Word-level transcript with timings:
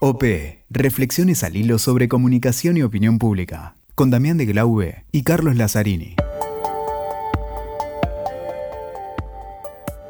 OP, 0.00 0.22
Reflexiones 0.70 1.42
al 1.42 1.56
hilo 1.56 1.78
sobre 1.78 2.08
comunicación 2.08 2.76
y 2.76 2.82
opinión 2.82 3.18
pública, 3.18 3.76
con 3.94 4.10
Damián 4.10 4.38
de 4.38 4.46
Glaube 4.46 5.04
y 5.10 5.24
Carlos 5.24 5.56
Lazzarini. 5.56 6.14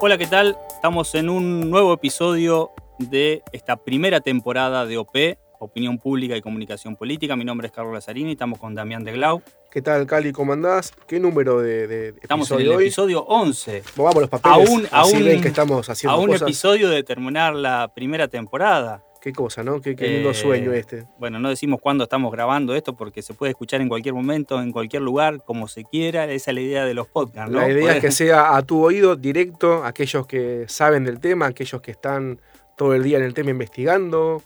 Hola, 0.00 0.18
¿qué 0.18 0.26
tal? 0.26 0.56
Estamos 0.74 1.14
en 1.14 1.28
un 1.30 1.70
nuevo 1.70 1.92
episodio 1.94 2.70
de 2.98 3.42
esta 3.52 3.76
primera 3.76 4.20
temporada 4.20 4.84
de 4.84 4.98
OP, 4.98 5.16
Opinión 5.60 5.98
Pública 5.98 6.36
y 6.36 6.42
Comunicación 6.42 6.94
Política. 6.94 7.34
Mi 7.34 7.44
nombre 7.44 7.66
es 7.68 7.72
Carlos 7.72 7.94
Lazzarini, 7.94 8.32
estamos 8.32 8.58
con 8.60 8.74
Damián 8.74 9.02
de 9.04 9.12
Glau. 9.12 9.42
¿Qué 9.72 9.82
tal, 9.82 10.06
Cali? 10.06 10.32
¿Cómo 10.32 10.52
andás? 10.52 10.92
¿Qué 11.08 11.18
número 11.18 11.60
de, 11.60 11.86
de 11.88 12.08
Estamos 12.22 12.50
en 12.50 12.58
el 12.58 12.62
episodio 12.72 12.76
hoy? 12.78 12.84
episodio 12.84 13.24
11. 13.24 13.82
Movamos 13.96 14.20
los 14.20 14.30
papeles, 14.30 14.68
Aún- 14.70 14.86
así 14.92 15.14
aún- 15.16 15.24
ven 15.24 15.40
que 15.40 15.48
estamos 15.48 15.88
A 15.88 15.92
haciendo 15.92 16.20
un 16.20 16.26
cosas. 16.28 16.42
episodio 16.42 16.88
de 16.90 17.02
terminar 17.02 17.54
la 17.54 17.90
primera 17.94 18.28
temporada. 18.28 19.02
Qué 19.28 19.34
cosa, 19.34 19.62
¿no? 19.62 19.82
Qué, 19.82 19.94
qué 19.94 20.08
lindo 20.08 20.30
Eh, 20.30 20.34
sueño 20.34 20.72
este. 20.72 21.04
Bueno, 21.18 21.38
no 21.38 21.50
decimos 21.50 21.80
cuándo 21.82 22.04
estamos 22.04 22.32
grabando 22.32 22.74
esto 22.74 22.96
porque 22.96 23.20
se 23.20 23.34
puede 23.34 23.50
escuchar 23.50 23.82
en 23.82 23.88
cualquier 23.90 24.14
momento, 24.14 24.58
en 24.62 24.72
cualquier 24.72 25.02
lugar, 25.02 25.44
como 25.44 25.68
se 25.68 25.84
quiera. 25.84 26.24
Esa 26.24 26.50
es 26.50 26.54
la 26.54 26.60
idea 26.62 26.84
de 26.86 26.94
los 26.94 27.08
podcasts, 27.08 27.52
¿no? 27.52 27.60
La 27.60 27.68
idea 27.70 27.92
es 27.96 28.00
que 28.00 28.08
Podés- 28.08 28.10
sea 28.12 28.56
a 28.56 28.62
tu 28.62 28.82
oído 28.82 29.16
directo, 29.16 29.84
aquellos 29.84 30.26
que 30.26 30.64
saben 30.66 31.04
del 31.04 31.20
tema, 31.20 31.44
aquellos 31.44 31.82
que 31.82 31.90
están 31.90 32.40
todo 32.78 32.94
el 32.94 33.02
día 33.02 33.18
en 33.18 33.24
el 33.24 33.34
tema 33.34 33.50
investigando, 33.50 34.42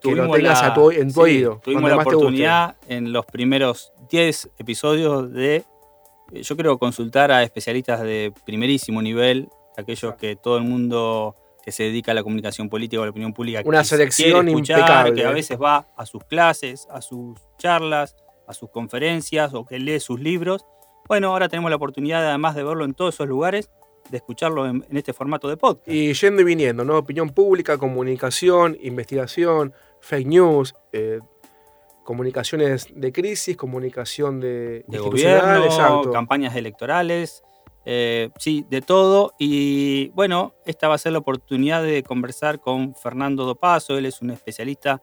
que 0.00 0.16
lo 0.16 0.28
tengas 0.32 0.60
la- 0.62 0.66
a 0.66 0.74
tu- 0.74 0.90
en 0.90 1.06
tu 1.06 1.14
sí, 1.14 1.20
oído. 1.20 1.60
Tuvimos 1.62 1.88
la 1.88 1.94
más 1.94 2.04
te 2.04 2.14
guste. 2.14 2.16
oportunidad 2.16 2.76
en 2.88 3.12
los 3.12 3.24
primeros 3.26 3.92
10 4.10 4.50
episodios 4.58 5.32
de, 5.32 5.62
eh, 6.32 6.42
yo 6.42 6.56
creo, 6.56 6.76
consultar 6.76 7.30
a 7.30 7.44
especialistas 7.44 8.00
de 8.02 8.32
primerísimo 8.44 9.00
nivel, 9.00 9.48
aquellos 9.76 10.14
que 10.16 10.34
todo 10.34 10.56
el 10.56 10.64
mundo 10.64 11.36
que 11.62 11.72
se 11.72 11.84
dedica 11.84 12.12
a 12.12 12.14
la 12.14 12.22
comunicación 12.22 12.68
política 12.68 13.00
o 13.00 13.02
a 13.02 13.06
la 13.06 13.10
opinión 13.10 13.32
pública 13.32 13.62
Una 13.64 13.84
selección 13.84 14.48
escuchar, 14.48 14.80
impecable, 14.80 15.14
que 15.14 15.26
a 15.26 15.30
veces 15.30 15.58
va 15.60 15.88
a 15.96 16.06
sus 16.06 16.24
clases, 16.24 16.88
a 16.90 17.00
sus 17.00 17.38
charlas, 17.58 18.16
a 18.46 18.52
sus 18.52 18.70
conferencias 18.70 19.54
o 19.54 19.64
que 19.64 19.78
lee 19.78 20.00
sus 20.00 20.20
libros. 20.20 20.66
Bueno, 21.08 21.28
ahora 21.28 21.48
tenemos 21.48 21.70
la 21.70 21.76
oportunidad, 21.76 22.26
además 22.26 22.54
de 22.54 22.64
verlo 22.64 22.84
en 22.84 22.94
todos 22.94 23.14
esos 23.14 23.28
lugares, 23.28 23.70
de 24.10 24.16
escucharlo 24.16 24.66
en, 24.66 24.84
en 24.90 24.96
este 24.96 25.12
formato 25.12 25.48
de 25.48 25.56
podcast. 25.56 25.88
Y 25.88 26.12
yendo 26.12 26.42
y 26.42 26.44
viniendo, 26.44 26.84
¿no? 26.84 26.98
Opinión 26.98 27.30
pública, 27.30 27.78
comunicación, 27.78 28.76
investigación, 28.80 29.72
fake 30.00 30.26
news, 30.26 30.74
eh, 30.92 31.20
comunicaciones 32.04 32.88
de 32.94 33.12
crisis, 33.12 33.56
comunicación 33.56 34.40
de, 34.40 34.84
de 34.88 34.98
gobierno, 34.98 35.64
exacto. 35.64 36.10
campañas 36.10 36.56
electorales, 36.56 37.42
eh, 37.84 38.30
sí, 38.38 38.66
de 38.68 38.82
todo. 38.82 39.34
Y 39.38 40.08
bueno, 40.10 40.54
esta 40.66 40.88
va 40.88 40.94
a 40.94 40.98
ser 40.98 41.12
la 41.12 41.18
oportunidad 41.18 41.82
de 41.82 42.02
conversar 42.02 42.60
con 42.60 42.94
Fernando 42.94 43.44
Dopazo, 43.44 43.98
él 43.98 44.06
es 44.06 44.22
un 44.22 44.30
especialista 44.30 45.00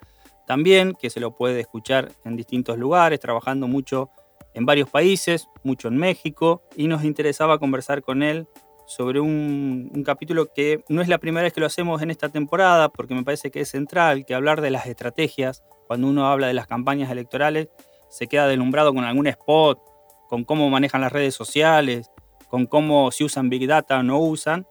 también, 0.47 0.93
que 0.99 1.09
se 1.09 1.19
lo 1.19 1.35
puede 1.35 1.59
escuchar 1.59 2.11
en 2.25 2.35
distintos 2.35 2.77
lugares, 2.77 3.19
trabajando 3.19 3.67
mucho 3.67 4.09
en 4.53 4.65
varios 4.65 4.89
países, 4.89 5.47
mucho 5.63 5.89
en 5.89 5.97
México, 5.97 6.63
y 6.75 6.87
nos 6.87 7.03
interesaba 7.03 7.59
conversar 7.59 8.01
con 8.01 8.23
él 8.23 8.47
sobre 8.87 9.19
un, 9.19 9.91
un 9.93 10.03
capítulo 10.03 10.51
que 10.51 10.83
no 10.89 11.03
es 11.03 11.07
la 11.07 11.19
primera 11.19 11.43
vez 11.43 11.53
que 11.53 11.59
lo 11.59 11.67
hacemos 11.67 12.01
en 12.01 12.09
esta 12.09 12.29
temporada, 12.29 12.89
porque 12.89 13.13
me 13.13 13.23
parece 13.23 13.51
que 13.51 13.61
es 13.61 13.69
central, 13.69 14.25
que 14.25 14.33
hablar 14.33 14.61
de 14.61 14.71
las 14.71 14.87
estrategias, 14.87 15.63
cuando 15.85 16.07
uno 16.07 16.27
habla 16.27 16.47
de 16.47 16.55
las 16.55 16.65
campañas 16.65 17.11
electorales, 17.11 17.69
se 18.09 18.25
queda 18.25 18.47
deslumbrado 18.47 18.91
con 18.91 19.03
algún 19.03 19.27
spot, 19.27 19.79
con 20.27 20.43
cómo 20.43 20.69
manejan 20.69 21.01
las 21.01 21.11
redes 21.11 21.35
sociales, 21.35 22.09
con 22.49 22.65
cómo 22.65 23.11
si 23.11 23.23
usan 23.23 23.49
Big 23.49 23.67
Data 23.67 23.99
o 23.99 24.03
no 24.03 24.19
usan, 24.19 24.67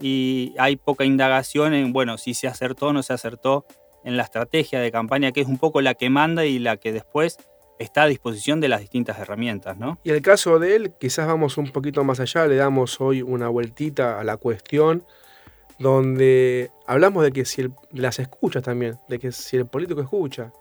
y 0.00 0.54
hay 0.58 0.76
poca 0.76 1.04
indagación 1.04 1.74
en, 1.74 1.92
bueno, 1.92 2.18
si 2.18 2.34
se 2.34 2.46
acertó 2.48 2.88
o 2.88 2.92
no 2.92 3.02
se 3.02 3.12
acertó 3.12 3.64
en 4.04 4.16
la 4.16 4.24
estrategia 4.24 4.80
de 4.80 4.90
campaña, 4.90 5.32
que 5.32 5.40
es 5.40 5.46
un 5.46 5.58
poco 5.58 5.80
la 5.80 5.94
que 5.94 6.10
manda 6.10 6.44
y 6.44 6.58
la 6.58 6.76
que 6.76 6.92
después 6.92 7.38
está 7.78 8.02
a 8.02 8.06
disposición 8.06 8.60
de 8.60 8.68
las 8.68 8.80
distintas 8.80 9.18
herramientas, 9.18 9.76
¿no? 9.76 9.98
Y 10.04 10.10
el 10.10 10.20
caso 10.22 10.58
de 10.58 10.76
él, 10.76 10.92
quizás 11.00 11.26
vamos 11.26 11.56
un 11.56 11.70
poquito 11.70 12.04
más 12.04 12.20
allá, 12.20 12.46
le 12.46 12.56
damos 12.56 13.00
hoy 13.00 13.22
una 13.22 13.48
vueltita 13.48 14.20
a 14.20 14.24
la 14.24 14.36
cuestión, 14.36 15.04
donde 15.78 16.70
hablamos 16.86 17.24
de 17.24 17.32
que 17.32 17.44
si 17.44 17.62
el- 17.62 17.72
las 17.92 18.18
escuchas 18.18 18.62
también, 18.62 18.98
de 19.08 19.18
que 19.18 19.32
si 19.32 19.56
el 19.56 19.66
político 19.66 20.00
escucha. 20.00 20.52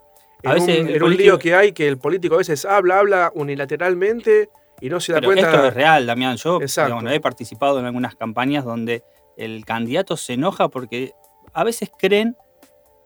A 0.44 0.50
En 0.50 0.54
veces 0.56 0.80
un, 0.82 0.88
el 0.88 0.96
en 0.96 1.04
un 1.04 1.16
lío 1.18 1.38
que 1.38 1.54
hay, 1.54 1.72
que 1.74 1.88
el 1.88 1.98
político 1.98 2.36
a 2.36 2.40
veces 2.40 2.66
habla, 2.66 3.00
habla 3.00 3.32
unilateralmente 3.36 4.50
y 4.82 4.90
no 4.90 5.00
se 5.00 5.14
da 5.14 5.20
Pero 5.20 5.32
cuenta. 5.32 5.50
esto 5.52 5.66
es 5.68 5.74
real, 5.74 6.06
Damián. 6.08 6.36
Yo 6.38 6.60
digamos, 6.60 7.04
he 7.12 7.20
participado 7.20 7.80
en 7.80 7.86
algunas 7.86 8.16
campañas 8.16 8.66
donde 8.66 9.04
el 9.38 9.64
candidato 9.66 10.18
se 10.18 10.34
enoja 10.34 10.68
porque 10.70 11.14
a 11.54 11.64
veces 11.64 11.90
creen 11.98 12.36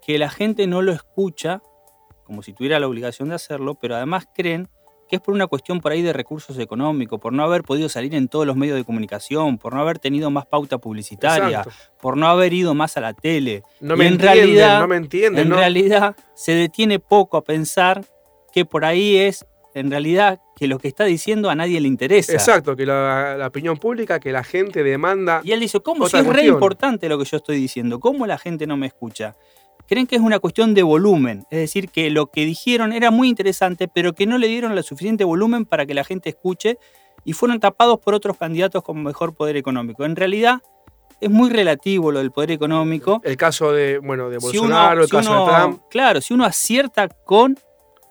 que 0.02 0.18
la 0.18 0.30
gente 0.30 0.66
no 0.68 0.82
lo 0.82 0.92
escucha, 0.92 1.62
como 2.24 2.42
si 2.42 2.54
tuviera 2.54 2.80
la 2.80 2.88
obligación 2.88 3.30
de 3.30 3.36
hacerlo, 3.36 3.76
pero 3.76 3.96
además 3.96 4.26
creen 4.34 4.68
que 5.08 5.18
es 5.18 5.22
por 5.22 5.36
una 5.36 5.46
cuestión 5.46 5.82
por 5.82 5.92
ahí 5.92 6.02
de 6.02 6.14
recursos 6.14 6.58
económicos, 6.58 7.20
por 7.20 7.32
no 7.32 7.44
haber 7.44 7.62
podido 7.62 7.90
salir 7.90 8.16
en 8.16 8.28
todos 8.28 8.48
los 8.48 8.56
medios 8.56 8.76
de 8.76 8.84
comunicación, 8.84 9.60
por 9.60 9.74
no 9.76 9.82
haber 9.82 10.00
tenido 10.00 10.32
más 10.32 10.48
pauta 10.48 10.80
publicitaria, 10.80 11.60
Exacto. 11.60 11.72
por 12.02 12.18
no 12.18 12.28
haber 12.28 12.54
ido 12.54 12.74
más 12.74 12.98
a 12.98 13.02
la 13.02 13.14
tele. 13.14 13.62
No 13.82 13.94
Y 13.94 13.98
me 14.00 14.08
en 14.08 14.14
entienden, 14.14 14.38
realidad- 14.40 14.80
no 14.80 14.88
me 14.88 14.96
entienden, 14.96 15.44
En 15.44 15.50
¿no? 15.50 15.58
realidad 15.58 16.16
se 16.34 16.54
detiene 16.56 16.98
poco 17.00 17.38
a 17.38 17.44
pensar 17.44 18.04
que 18.52 18.66
por 18.66 18.84
ahí 18.84 19.18
es, 19.18 19.46
en 19.76 19.92
realidad, 19.92 20.40
que 20.56 20.68
lo 20.68 20.80
que 20.80 20.88
está 20.88 21.04
diciendo 21.04 21.50
a 21.50 21.56
nadie 21.56 21.80
le 21.82 21.88
interesa. 21.88 22.34
Exacto, 22.34 22.76
que 22.76 22.86
la, 22.86 23.36
la 23.38 23.48
opinión 23.48 23.78
pública, 23.78 24.20
que 24.20 24.32
la 24.32 24.44
gente 24.44 24.84
demanda. 24.84 25.42
Y 25.44 25.52
él 25.52 25.60
dice, 25.60 25.80
¿cómo? 25.82 26.08
Si 26.10 26.18
es 26.18 26.26
re 26.26 26.46
importante 26.46 27.08
lo 27.10 27.20
que 27.20 27.26
yo 27.26 27.38
estoy 27.38 27.58
diciendo, 27.58 28.00
¿cómo 28.00 28.26
la 28.26 28.38
gente 28.38 28.66
no 28.66 28.78
me 28.78 28.88
escucha? 28.88 29.36
Creen 29.88 30.08
que 30.08 30.16
es 30.16 30.22
una 30.22 30.40
cuestión 30.40 30.74
de 30.74 30.82
volumen, 30.82 31.44
es 31.52 31.60
decir, 31.60 31.90
que 31.90 32.10
lo 32.10 32.28
que 32.28 32.46
dijeron 32.46 32.92
era 32.92 33.12
muy 33.12 33.28
interesante, 33.30 33.88
pero 33.88 34.14
que 34.14 34.26
no 34.26 34.38
le 34.40 34.48
dieron 34.48 34.72
el 34.72 34.84
suficiente 34.84 35.24
volumen 35.24 35.66
para 35.66 35.86
que 35.86 35.94
la 35.94 36.04
gente 36.04 36.30
escuche 36.30 36.78
y 37.24 37.34
fueron 37.34 37.60
tapados 37.60 38.00
por 38.00 38.14
otros 38.16 38.38
candidatos 38.38 38.82
con 38.82 39.04
mejor 39.04 39.36
poder 39.36 39.58
económico. 39.58 40.04
En 40.06 40.16
realidad, 40.16 40.62
es 41.22 41.30
muy 41.30 41.50
relativo 41.50 42.12
lo 42.12 42.20
del 42.20 42.32
poder 42.32 42.52
económico. 42.52 43.22
El 43.24 43.38
caso 43.38 43.72
de, 43.74 44.00
bueno, 44.00 44.30
de 44.30 44.40
Si 44.40 44.48
uno- 44.58 44.62
Bolsonaro, 44.62 45.02
el 45.04 45.08
si 45.08 45.16
caso 45.16 45.32
uno- 45.32 45.46
de 45.46 45.52
Trump, 45.54 45.82
Claro, 45.90 46.22
si 46.22 46.34
uno 46.34 46.46
acierta 46.46 47.08
con 47.10 47.58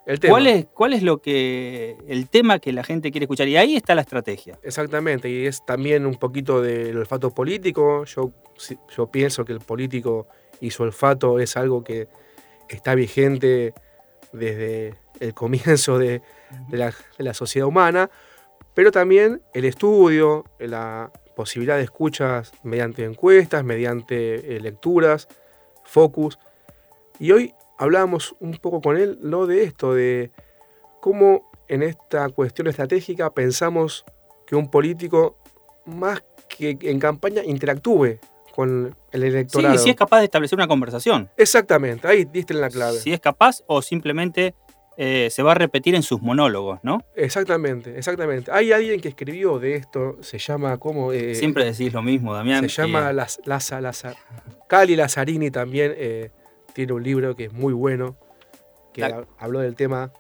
el 0.06 0.20
tema. 0.20 0.32
cuál 0.32 0.47
es, 0.47 0.66
cuál 0.66 0.92
es 0.92 1.03
lo 1.03 1.19
que 1.19 1.97
el 2.06 2.28
tema 2.28 2.59
que 2.59 2.72
la 2.72 2.84
gente 2.84 3.10
quiere 3.10 3.25
escuchar. 3.25 3.48
Y 3.48 3.56
ahí 3.56 3.76
está 3.76 3.94
la 3.94 4.03
estrategia. 4.03 4.59
Exactamente, 4.62 5.28
y 5.28 5.47
es 5.47 5.65
también 5.65 6.06
un 6.06 6.16
poquito 6.16 6.60
del 6.60 6.97
olfato 6.97 7.31
político. 7.31 8.04
Yo, 8.04 8.32
yo 8.97 9.06
pienso 9.09 9.44
que 9.44 9.53
el 9.53 9.60
político 9.60 10.28
y 10.60 10.70
su 10.70 10.82
olfato 10.82 11.38
es 11.38 11.56
algo 11.56 11.82
que 11.82 12.09
está 12.69 12.94
vigente 12.94 13.75
desde 14.32 14.94
el 15.20 15.34
comienzo 15.34 15.98
de, 15.98 16.22
de 16.69 16.76
la, 16.76 16.94
de 17.19 17.25
la 17.25 17.34
sociedad 17.34 17.69
humana, 17.69 18.10
pero 18.75 18.91
también 18.91 19.43
el 19.53 19.64
estudio, 19.64 20.44
la 20.59 21.12
posibilidad 21.37 21.76
de 21.76 21.82
escuchas 21.82 22.53
mediante 22.62 23.04
encuestas, 23.04 23.64
mediante 23.64 24.56
eh, 24.56 24.60
lecturas, 24.60 25.28
focus. 25.84 26.38
Y 27.19 27.32
hoy 27.32 27.54
hablábamos 27.79 28.35
un 28.41 28.53
poco 28.53 28.81
con 28.81 28.97
él 28.97 29.19
¿no? 29.23 29.47
de 29.47 29.65
esto, 29.65 29.95
de 29.95 30.31
cómo 31.01 31.51
en 31.69 31.83
esta 31.83 32.29
cuestión 32.29 32.67
estratégica 32.69 33.31
pensamos 33.33 34.05
que 34.47 34.57
un 34.57 34.71
político, 34.71 35.39
más 35.87 36.23
que 36.49 36.77
en 36.83 36.99
campaña, 37.01 37.43
interactúe 37.45 38.19
con 38.55 38.95
el 39.11 39.21
Sí, 39.23 39.27
electorado. 39.29 39.79
si 39.79 39.91
es 39.91 39.97
capaz 39.97 40.19
de 40.19 40.25
establecer 40.27 40.57
una 40.59 40.69
conversación. 40.69 41.29
Exactamente, 41.37 42.07
ahí 42.07 42.25
diste 42.25 42.53
en 42.53 42.61
la 42.61 42.69
clave. 42.71 42.99
Si 42.99 43.12
es 43.12 43.21
capaz 43.21 43.62
o 43.67 43.83
simplemente 43.83 44.55
eh, 44.97 45.29
se 45.31 45.43
va 45.43 45.53
a 45.53 45.55
repetir 45.56 45.97
en 45.97 46.05
sus 46.05 46.23
monólogos, 46.23 46.79
¿no? 46.85 47.01
Exactamente, 47.17 47.99
exactamente. 47.99 48.53
Hay 48.53 48.71
alguien 48.71 49.01
que 49.01 49.09
escribió 49.09 49.59
de 49.59 49.75
esto, 49.75 50.19
se 50.21 50.39
llama, 50.39 50.77
¿cómo? 50.79 51.12
Eh, 51.12 51.35
Siempre 51.35 51.65
decís 51.65 51.93
lo 51.93 52.01
mismo, 52.03 52.33
Damián. 52.33 52.69
se 52.69 52.83
llama 52.83 53.12
Laza- 53.12 53.81
Laza- 53.81 54.15
Cali 54.69 54.95
Lazzarini 54.95 55.51
también 55.51 55.93
eh, 55.97 56.31
tiene 56.75 56.93
un 56.93 57.03
libro 57.03 57.35
que 57.37 57.45
es 57.45 57.53
muy 57.53 57.73
bueno, 57.73 58.17
que 58.93 59.05
habló 59.38 59.61
del 59.61 59.75
tema 59.75 60.12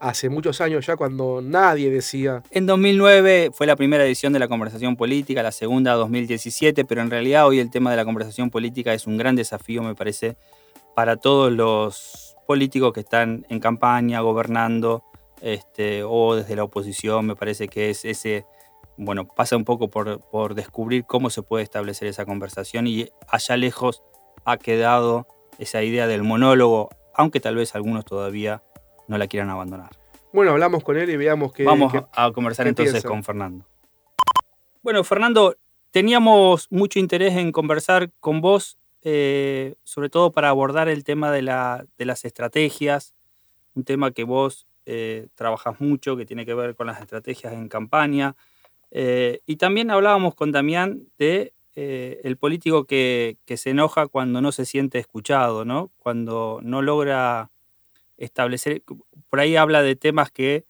hace 0.00 0.28
muchos 0.28 0.60
años 0.60 0.86
ya 0.86 0.96
cuando 0.96 1.40
nadie 1.42 1.90
decía. 1.90 2.42
En 2.50 2.66
2009 2.66 3.50
fue 3.52 3.66
la 3.66 3.74
primera 3.74 4.04
edición 4.04 4.32
de 4.32 4.38
la 4.38 4.48
conversación 4.48 4.96
política, 4.96 5.42
la 5.42 5.50
segunda 5.50 5.94
2017, 5.94 6.84
pero 6.84 7.00
en 7.00 7.10
realidad 7.10 7.46
hoy 7.46 7.58
el 7.58 7.70
tema 7.70 7.90
de 7.90 7.96
la 7.96 8.04
conversación 8.04 8.50
política 8.50 8.92
es 8.92 9.06
un 9.06 9.16
gran 9.16 9.34
desafío, 9.34 9.82
me 9.82 9.94
parece, 9.94 10.36
para 10.94 11.16
todos 11.16 11.50
los 11.50 12.36
políticos 12.46 12.92
que 12.92 13.00
están 13.00 13.46
en 13.48 13.60
campaña, 13.60 14.20
gobernando, 14.20 15.04
este, 15.40 16.02
o 16.04 16.36
desde 16.36 16.54
la 16.56 16.64
oposición, 16.64 17.26
me 17.26 17.36
parece 17.36 17.68
que 17.68 17.90
es 17.90 18.04
ese, 18.04 18.44
bueno, 18.98 19.26
pasa 19.26 19.56
un 19.56 19.64
poco 19.64 19.88
por, 19.88 20.20
por 20.30 20.54
descubrir 20.54 21.04
cómo 21.06 21.30
se 21.30 21.42
puede 21.42 21.64
establecer 21.64 22.08
esa 22.08 22.26
conversación 22.26 22.86
y 22.86 23.08
allá 23.28 23.56
lejos 23.56 24.02
ha 24.44 24.58
quedado 24.58 25.26
esa 25.58 25.82
idea 25.82 26.06
del 26.06 26.22
monólogo, 26.22 26.90
aunque 27.14 27.40
tal 27.40 27.56
vez 27.56 27.74
algunos 27.74 28.04
todavía 28.04 28.62
no 29.08 29.18
la 29.18 29.26
quieran 29.26 29.50
abandonar. 29.50 29.90
Bueno, 30.32 30.52
hablamos 30.52 30.82
con 30.82 30.96
él 30.96 31.10
y 31.10 31.16
veamos 31.16 31.52
que. 31.52 31.64
Vamos 31.64 31.92
a 32.12 32.32
conversar 32.32 32.64
qué 32.64 32.70
entonces 32.70 32.94
piensa? 32.94 33.08
con 33.08 33.22
Fernando. 33.22 33.66
Bueno, 34.82 35.04
Fernando, 35.04 35.56
teníamos 35.90 36.66
mucho 36.70 36.98
interés 36.98 37.36
en 37.36 37.52
conversar 37.52 38.10
con 38.20 38.40
vos 38.40 38.78
eh, 39.06 39.74
sobre 39.82 40.08
todo 40.08 40.32
para 40.32 40.48
abordar 40.48 40.88
el 40.88 41.04
tema 41.04 41.30
de, 41.30 41.42
las 41.42 42.24
estrategias, 42.24 43.14
un 43.74 43.84
tema 43.84 44.12
que 44.12 44.24
vos 44.24 44.66
eh, 44.86 45.28
trabajas 45.34 45.78
mucho, 45.78 46.16
que 46.16 46.24
tiene 46.24 46.46
que 46.46 46.54
ver 46.54 46.74
con 46.74 46.86
las 46.86 47.00
estrategias 47.00 47.52
en 47.52 47.68
campaña. 47.68 48.34
Eh, 48.90 49.40
y 49.44 49.56
también 49.56 49.90
hablábamos 49.90 50.34
con 50.34 50.52
Damián 50.52 51.06
de 51.18 51.52
el 51.76 52.36
político 52.36 52.84
que, 52.84 53.38
se 53.56 53.70
enoja 53.70 54.06
cuando 54.06 54.40
no 54.40 54.52
se 54.52 54.64
siente 54.64 54.98
escuchado, 54.98 55.64
¿no? 55.64 55.90
Cuando 55.98 56.60
no 56.62 56.82
logra 56.82 57.50
establecer, 58.16 58.82
por 59.28 59.40
ahí 59.40 59.56
habla 59.56 59.82
de 59.82 59.96
temas 59.96 60.30
que 60.30 60.64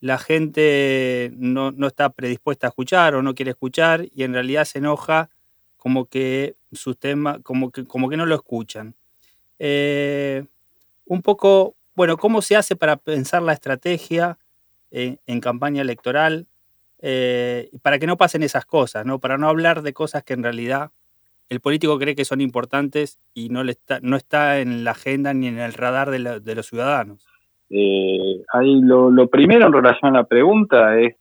la 0.00 0.18
gente 0.18 1.30
no, 1.36 1.72
está 1.86 2.10
predispuesta 2.10 2.66
a 2.66 2.70
escuchar 2.70 3.14
o 3.14 3.22
no 3.22 3.34
quiere 3.34 3.50
escuchar 3.52 4.06
y 4.12 4.22
en 4.22 4.32
realidad 4.32 4.64
se 4.64 4.78
enoja 4.78 5.30
como 5.76 6.06
que 6.06 6.56
sus 6.72 6.98
temas, 6.98 7.40
como 7.42 7.70
que, 7.70 7.84
como 7.84 8.08
que 8.08 8.16
no 8.16 8.26
lo 8.26 8.34
escuchan. 8.34 8.94
Eh, 9.58 10.44
un 11.04 11.22
poco, 11.22 11.74
bueno, 11.94 12.16
¿cómo 12.16 12.40
se 12.40 12.56
hace 12.56 12.76
para 12.76 12.96
pensar 12.96 13.42
la 13.42 13.52
estrategia 13.52 14.38
en, 14.90 15.40
campaña 15.40 15.82
electoral? 15.82 16.46
Eh, 17.02 17.70
para 17.82 17.98
que 17.98 18.06
no 18.06 18.16
pasen 18.16 18.42
esas 18.42 18.66
cosas, 18.66 19.06
¿no? 19.06 19.20
Para 19.20 19.38
no 19.38 19.48
hablar 19.48 19.82
de 19.82 19.92
cosas 19.92 20.22
que 20.22 20.34
en 20.34 20.42
realidad 20.42 20.90
el 21.48 21.60
político 21.60 21.98
cree 21.98 22.14
que 22.14 22.24
son 22.24 22.40
importantes 22.40 23.18
y 23.34 23.48
no, 23.48 23.64
le 23.64 23.72
está, 23.72 24.00
no 24.02 24.16
está 24.16 24.60
en 24.60 24.84
la 24.84 24.92
agenda 24.92 25.34
ni 25.34 25.48
en 25.48 25.58
el 25.58 25.72
radar 25.72 26.10
de 26.10 26.54
los 26.54 26.66
ciudadanos. 26.66 27.26
Eh, 27.70 28.42
lo, 28.82 29.28
primero 29.28 29.66
en 29.66 29.72
relación 29.72 30.14
a 30.14 30.20
la 30.20 30.24
pregunta 30.24 30.98
es 30.98 31.14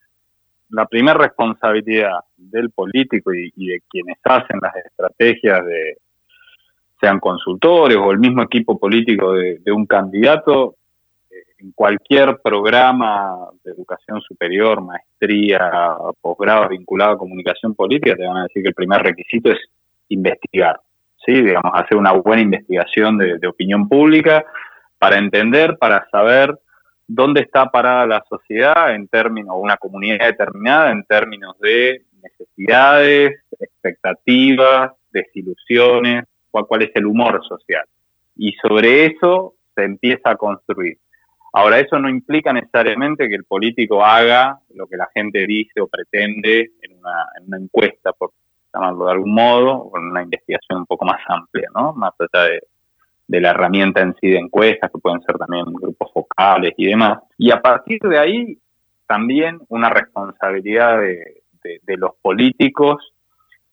la 0.69 0.87
primera 0.87 1.17
responsabilidad 1.17 2.19
del 2.37 2.71
político 2.71 3.31
y, 3.33 3.51
de 3.55 3.81
quienes 3.87 4.17
hacen 4.23 4.59
las 4.61 4.75
estrategias 4.75 5.65
de 5.65 5.97
sean 6.99 7.19
consultores 7.19 7.97
o 7.97 8.11
el 8.11 8.19
mismo 8.19 8.41
equipo 8.41 8.77
político 8.77 9.33
de, 9.33 9.61
un 9.71 9.85
candidato 9.85 10.75
en 11.59 11.71
cualquier 11.73 12.39
programa 12.41 13.50
de 13.63 13.71
educación 13.71 14.21
superior, 14.21 14.81
maestría, 14.81 15.95
posgrado 16.21 16.69
vinculado 16.69 17.13
a 17.13 17.17
comunicación 17.17 17.75
política, 17.75 18.15
te 18.15 18.25
van 18.25 18.38
a 18.38 18.44
decir 18.44 18.63
que 18.63 18.69
el 18.69 18.75
primer 18.75 19.01
requisito 19.01 19.51
es 19.51 19.59
investigar, 20.07 20.79
¿sí? 21.25 21.33
digamos, 21.33 21.71
hacer 21.73 21.97
una 21.97 22.13
buena 22.13 22.41
investigación 22.41 23.17
de 23.17 23.47
opinión 23.47 23.88
pública 23.88 24.45
para 24.97 25.17
entender, 25.17 25.77
para 25.77 26.07
saber 26.09 26.57
dónde 27.07 27.41
está 27.41 27.65
parada 27.71 28.05
la 28.05 28.23
sociedad 28.29 28.94
en 28.94 29.07
términos, 29.07 29.55
una 29.59 29.77
comunidad 29.77 30.27
determinada 30.27 30.91
en 30.91 31.03
términos 31.03 31.57
de 31.59 32.03
necesidades, 32.21 33.41
expectativas, 33.59 34.91
desilusiones, 35.12 36.25
cuál, 36.51 36.67
cuál 36.67 36.83
es 36.83 36.91
el 36.94 37.07
humor 37.07 37.41
social. 37.47 37.83
Y 38.35 38.53
sobre 38.62 39.07
eso 39.07 39.55
se 39.75 39.83
empieza 39.85 40.31
a 40.31 40.35
construir. 40.35 40.97
Ahora, 41.54 41.80
eso 41.80 42.00
no 42.00 42.10
implica 42.10 42.54
necesariamente 42.54 43.28
que 43.28 43.36
el 43.36 43.46
político 43.46 44.04
haga 44.04 44.60
lo 44.75 44.88
que 44.88 44.98
la 44.98 45.10
gente 45.13 45.46
dice 45.48 45.81
o 45.81 45.88
pretende 45.88 46.72
en 46.81 46.98
una, 46.98 47.25
en 47.40 47.48
una 47.48 47.57
encuesta, 47.57 48.13
por 48.13 48.31
llamarlo 48.74 49.06
de 49.06 49.12
algún 49.12 49.34
modo, 49.34 49.75
o 49.78 49.98
en 49.98 50.06
una 50.06 50.24
investigación 50.24 50.80
un 50.80 50.86
poco 50.86 51.06
más 51.06 51.22
amplia, 51.28 51.69
¿no? 51.74 51.94
Más 51.94 52.13
allá 52.19 52.46
de, 52.46 52.62
de 53.30 53.42
la 53.42 53.51
herramienta 53.51 54.01
en 54.01 54.16
sí 54.19 54.28
de 54.28 54.40
encuestas, 54.40 54.92
que 54.92 55.00
pueden 55.00 55.22
ser 55.22 55.38
también 55.38 55.66
grupos 55.66 56.12
focales 56.12 56.74
y 56.78 56.88
demás. 56.88 57.19
Y 57.38 57.51
a 57.51 57.62
partir 57.62 58.00
de 58.01 58.18
ahí, 58.18 58.57
también 59.06 59.60
una 59.69 59.90
responsabilidad 59.90 61.00
de, 61.00 61.98
los 61.98 62.12
políticos 62.22 63.13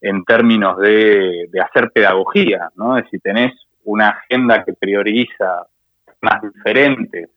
en 0.00 0.24
términos 0.24 0.78
de, 0.78 1.48
hacer 1.62 1.90
pedagogía, 1.90 2.70
¿no? 2.76 2.98
Es 2.98 3.08
si 3.10 3.18
tenés 3.18 3.52
una 3.84 4.08
agenda 4.08 4.62
que 4.64 4.74
prioriza 4.74 5.66
más 6.20 6.42
diferentes 6.42 7.30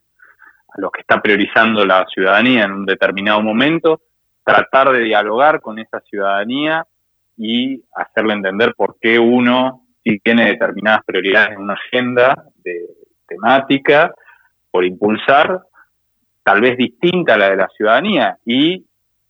a 0.72 0.82
lo 0.82 0.90
que 0.92 1.02
está 1.02 1.22
priorizando 1.22 1.86
la 1.86 2.06
ciudadanía 2.06 2.64
en 2.64 2.72
un 2.72 2.86
determinado 2.86 3.42
momento, 3.42 4.02
tratar 4.44 4.92
de 4.92 5.02
dialogar 5.02 5.62
con 5.62 5.80
esa 5.80 6.00
ciudadanía 6.02 6.86
y 7.38 7.84
hacerle 7.96 8.34
entender 8.34 8.74
por 8.76 8.98
qué 9.00 9.20
uno 9.20 9.86
si 10.04 10.20
tiene 10.20 10.46
determinadas 10.46 11.04
prioridades 11.06 11.52
en 11.52 11.62
una 11.62 11.74
agenda 11.74 12.46
de 12.64 12.88
temática 13.28 14.14
por 14.72 14.86
impulsar, 14.86 15.62
tal 16.44 16.62
vez 16.62 16.78
distinta 16.78 17.36
a 17.36 17.38
la 17.38 17.50
de 17.50 17.58
la 17.58 17.68
ciudadanía, 17.70 18.38
y 18.46 18.86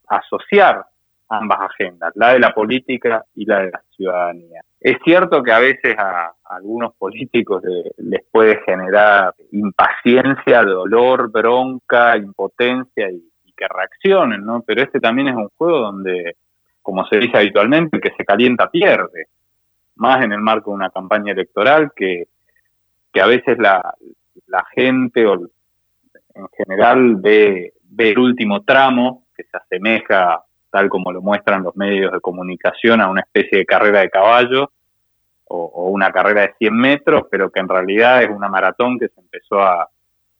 asociar 0.07 0.85
ambas 1.29 1.59
agendas, 1.61 2.11
la 2.15 2.33
de 2.33 2.39
la 2.39 2.53
política 2.53 3.23
y 3.35 3.45
la 3.45 3.59
de 3.59 3.71
la 3.71 3.83
ciudadanía. 3.95 4.61
Es 4.79 4.97
cierto 5.03 5.43
que 5.43 5.51
a 5.51 5.59
veces 5.59 5.95
a, 5.97 6.33
algunos 6.45 6.95
políticos 6.95 7.63
les 7.97 8.21
puede 8.31 8.61
generar 8.63 9.35
impaciencia, 9.51 10.63
dolor, 10.63 11.31
bronca, 11.31 12.17
impotencia 12.17 13.09
y, 13.11 13.23
que 13.55 13.67
reaccionen, 13.67 14.45
¿no? 14.45 14.61
Pero 14.65 14.81
este 14.81 15.01
también 15.01 15.27
es 15.27 15.35
un 15.35 15.49
juego 15.49 15.79
donde, 15.79 16.37
como 16.81 17.05
se 17.07 17.17
dice 17.17 17.37
habitualmente, 17.37 17.97
el 17.97 18.01
que 18.01 18.13
se 18.15 18.23
calienta 18.23 18.71
pierde 18.71 19.27
más 19.95 20.23
en 20.23 20.31
el 20.31 20.39
marco 20.39 20.71
de 20.71 20.75
una 20.75 20.89
campaña 20.89 21.33
electoral 21.33 21.91
que, 21.93 22.27
a 23.21 23.27
veces 23.27 23.57
la, 23.59 23.93
gente 24.73 25.25
o 25.25 25.33
en 25.33 26.47
general 26.57 27.17
ve, 27.17 27.73
ve, 27.83 28.11
el 28.11 28.19
último 28.19 28.63
tramo 28.63 29.25
que 29.35 29.43
se 29.43 29.57
asemeja, 29.57 30.41
tal 30.71 30.89
como 30.89 31.11
lo 31.11 31.21
muestran 31.21 31.63
los 31.63 31.75
medios 31.75 32.11
de 32.11 32.19
comunicación, 32.19 33.01
a 33.01 33.09
una 33.09 33.21
especie 33.21 33.59
de 33.59 33.65
carrera 33.65 34.01
de 34.01 34.09
caballo 34.09 34.71
o, 35.45 35.89
una 35.89 36.11
carrera 36.11 36.41
de 36.41 36.53
100 36.59 36.73
metros, 36.75 37.23
pero 37.29 37.49
que 37.49 37.59
en 37.59 37.67
realidad 37.67 38.23
es 38.23 38.29
una 38.29 38.47
maratón 38.47 38.99
que 38.99 39.07
se 39.07 39.19
empezó 39.19 39.59
a, 39.59 39.89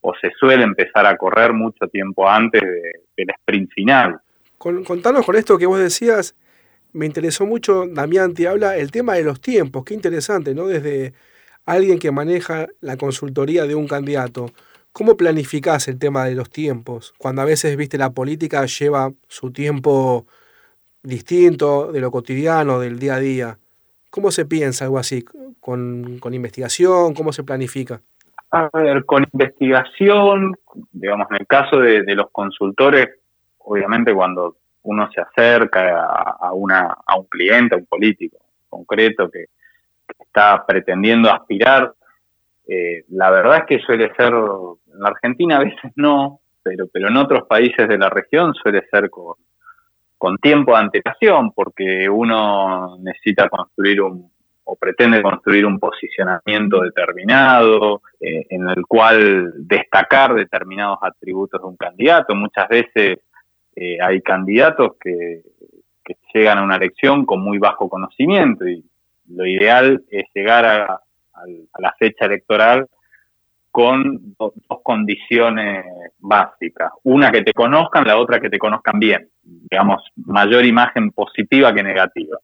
o 0.01 0.13
se 0.21 0.31
suele 0.39 0.63
empezar 0.63 1.05
a 1.05 1.17
correr 1.17 1.53
mucho 1.53 1.87
tiempo 1.87 2.29
antes 2.29 2.61
del 2.61 3.29
sprint 3.39 3.71
final. 3.73 4.19
contanos 4.57 5.25
con 5.25 5.35
esto 5.35 5.57
que 5.57 5.65
vos 5.65 5.79
decías, 5.79 6.35
me 6.93 7.05
interesó 7.05 7.45
mucho, 7.45 7.85
Damián 7.87 8.33
te 8.33 8.47
habla, 8.47 8.77
el 8.77 8.91
tema 8.91 9.15
de 9.15 9.23
los 9.23 9.41
tiempos, 9.41 9.83
qué 9.83 9.93
interesante, 9.93 10.55
¿no? 10.55 10.67
Desde 10.67 11.13
alguien 11.65 11.99
que 11.99 12.11
maneja 12.11 12.67
la 12.81 12.97
consultoría 12.97 13.65
de 13.65 13.75
un 13.75 13.87
candidato, 13.87 14.51
¿cómo 14.91 15.17
planificás 15.17 15.87
el 15.87 15.99
tema 15.99 16.25
de 16.25 16.35
los 16.35 16.49
tiempos? 16.49 17.13
Cuando 17.17 17.41
a 17.41 17.45
veces, 17.45 17.75
viste, 17.77 17.97
la 17.97 18.11
política 18.11 18.65
lleva 18.65 19.11
su 19.27 19.51
tiempo 19.51 20.25
distinto 21.03 21.91
de 21.91 22.01
lo 22.01 22.11
cotidiano, 22.11 22.79
del 22.79 22.99
día 22.99 23.15
a 23.15 23.19
día. 23.19 23.57
¿Cómo 24.09 24.31
se 24.31 24.45
piensa 24.45 24.85
algo 24.85 24.99
así? 24.99 25.23
¿Con, 25.59 26.19
investigación? 26.31 27.13
¿Cómo 27.13 27.31
se 27.31 27.43
planifica? 27.43 28.01
A 28.51 28.69
ver, 28.73 29.05
con 29.05 29.25
investigación, 29.31 30.55
digamos, 30.91 31.27
en 31.29 31.37
el 31.37 31.47
caso 31.47 31.77
de, 31.77 32.03
de 32.03 32.15
los 32.15 32.31
consultores, 32.31 33.07
obviamente 33.59 34.13
cuando 34.13 34.55
uno 34.83 35.09
se 35.13 35.21
acerca 35.21 36.03
a, 36.03 36.51
una, 36.53 36.97
a 37.05 37.17
un 37.17 37.25
cliente, 37.25 37.75
a 37.75 37.77
un 37.77 37.85
político 37.85 38.37
concreto 38.69 39.29
que, 39.29 39.45
está 40.19 40.65
pretendiendo 40.65 41.31
aspirar, 41.31 41.93
eh, 42.67 43.05
la 43.09 43.29
verdad 43.29 43.59
es 43.59 43.65
que 43.65 43.79
suele 43.85 44.11
ser, 44.15 44.33
en 44.99 45.03
la 45.03 45.09
Argentina 45.09 45.57
a 45.57 45.63
veces 45.63 45.91
no, 45.95 46.41
pero, 46.61 46.87
pero 46.91 47.07
en 47.07 47.17
otros 47.17 47.47
países 47.47 47.87
de 47.87 47.97
la 47.97 48.09
región 48.09 48.53
suele 48.53 48.85
ser 48.91 49.09
con, 49.09 49.35
con 50.17 50.37
tiempo 50.37 50.73
de 50.73 50.79
antelación, 50.79 51.51
porque 51.53 52.09
uno 52.09 52.97
necesita 52.99 53.47
construir 53.47 54.01
un, 54.01 54.29
o 54.65 54.75
pretende 54.75 55.21
construir 55.21 55.65
un 55.65 55.79
posicionamiento 55.79 56.81
determinado, 56.81 58.01
eh, 58.19 58.45
en 58.49 58.69
el 58.69 58.85
cual 58.85 59.53
destacar 59.55 60.35
determinados 60.35 60.99
atributos 61.01 61.61
de 61.61 61.67
un 61.67 61.77
candidato. 61.77 62.35
Muchas 62.35 62.67
veces 62.67 63.19
eh, 63.75 63.97
hay 64.01 64.21
candidatos 64.21 64.95
que, 64.99 65.41
llegan 66.33 66.57
a 66.57 66.63
una 66.63 66.75
elección 66.75 67.23
con 67.23 67.39
muy 67.39 67.59
bajo 67.59 67.87
conocimiento 67.87 68.67
y 68.67 68.83
lo 69.29 69.45
ideal 69.45 70.03
es 70.09 70.25
llegar 70.33 70.65
a, 70.65 71.01
la 71.77 71.95
fecha 71.99 72.25
electoral 72.25 72.87
con 73.71 74.35
dos, 74.37 74.53
condiciones 74.83 75.85
básicas. 76.17 76.91
Una 77.03 77.31
que 77.31 77.43
te 77.43 77.53
conozcan, 77.53 78.07
la 78.07 78.17
otra 78.17 78.39
que 78.39 78.49
te 78.49 78.57
conozcan 78.57 78.99
bien. 78.99 79.29
Digamos, 79.43 80.03
mayor 80.15 80.65
imagen 80.65 81.11
positiva 81.11 81.73
que 81.73 81.83
negativa. 81.83 82.37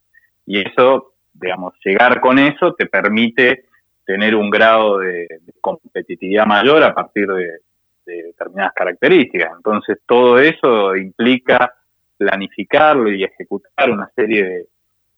Y 0.45 0.59
eso, 0.59 1.13
digamos, 1.33 1.73
llegar 1.83 2.21
con 2.21 2.39
eso 2.39 2.73
te 2.73 2.85
permite 2.85 3.65
tener 4.05 4.35
un 4.35 4.49
grado 4.49 4.99
de 4.99 5.27
competitividad 5.61 6.45
mayor 6.45 6.83
a 6.83 6.93
partir 6.93 7.27
de, 7.27 7.59
de 8.05 8.23
determinadas 8.23 8.73
características. 8.73 9.51
Entonces, 9.55 9.97
todo 10.05 10.39
eso 10.39 10.95
implica 10.95 11.73
planificarlo 12.17 13.11
y 13.11 13.23
ejecutar 13.23 13.89
una 13.89 14.09
serie 14.15 14.67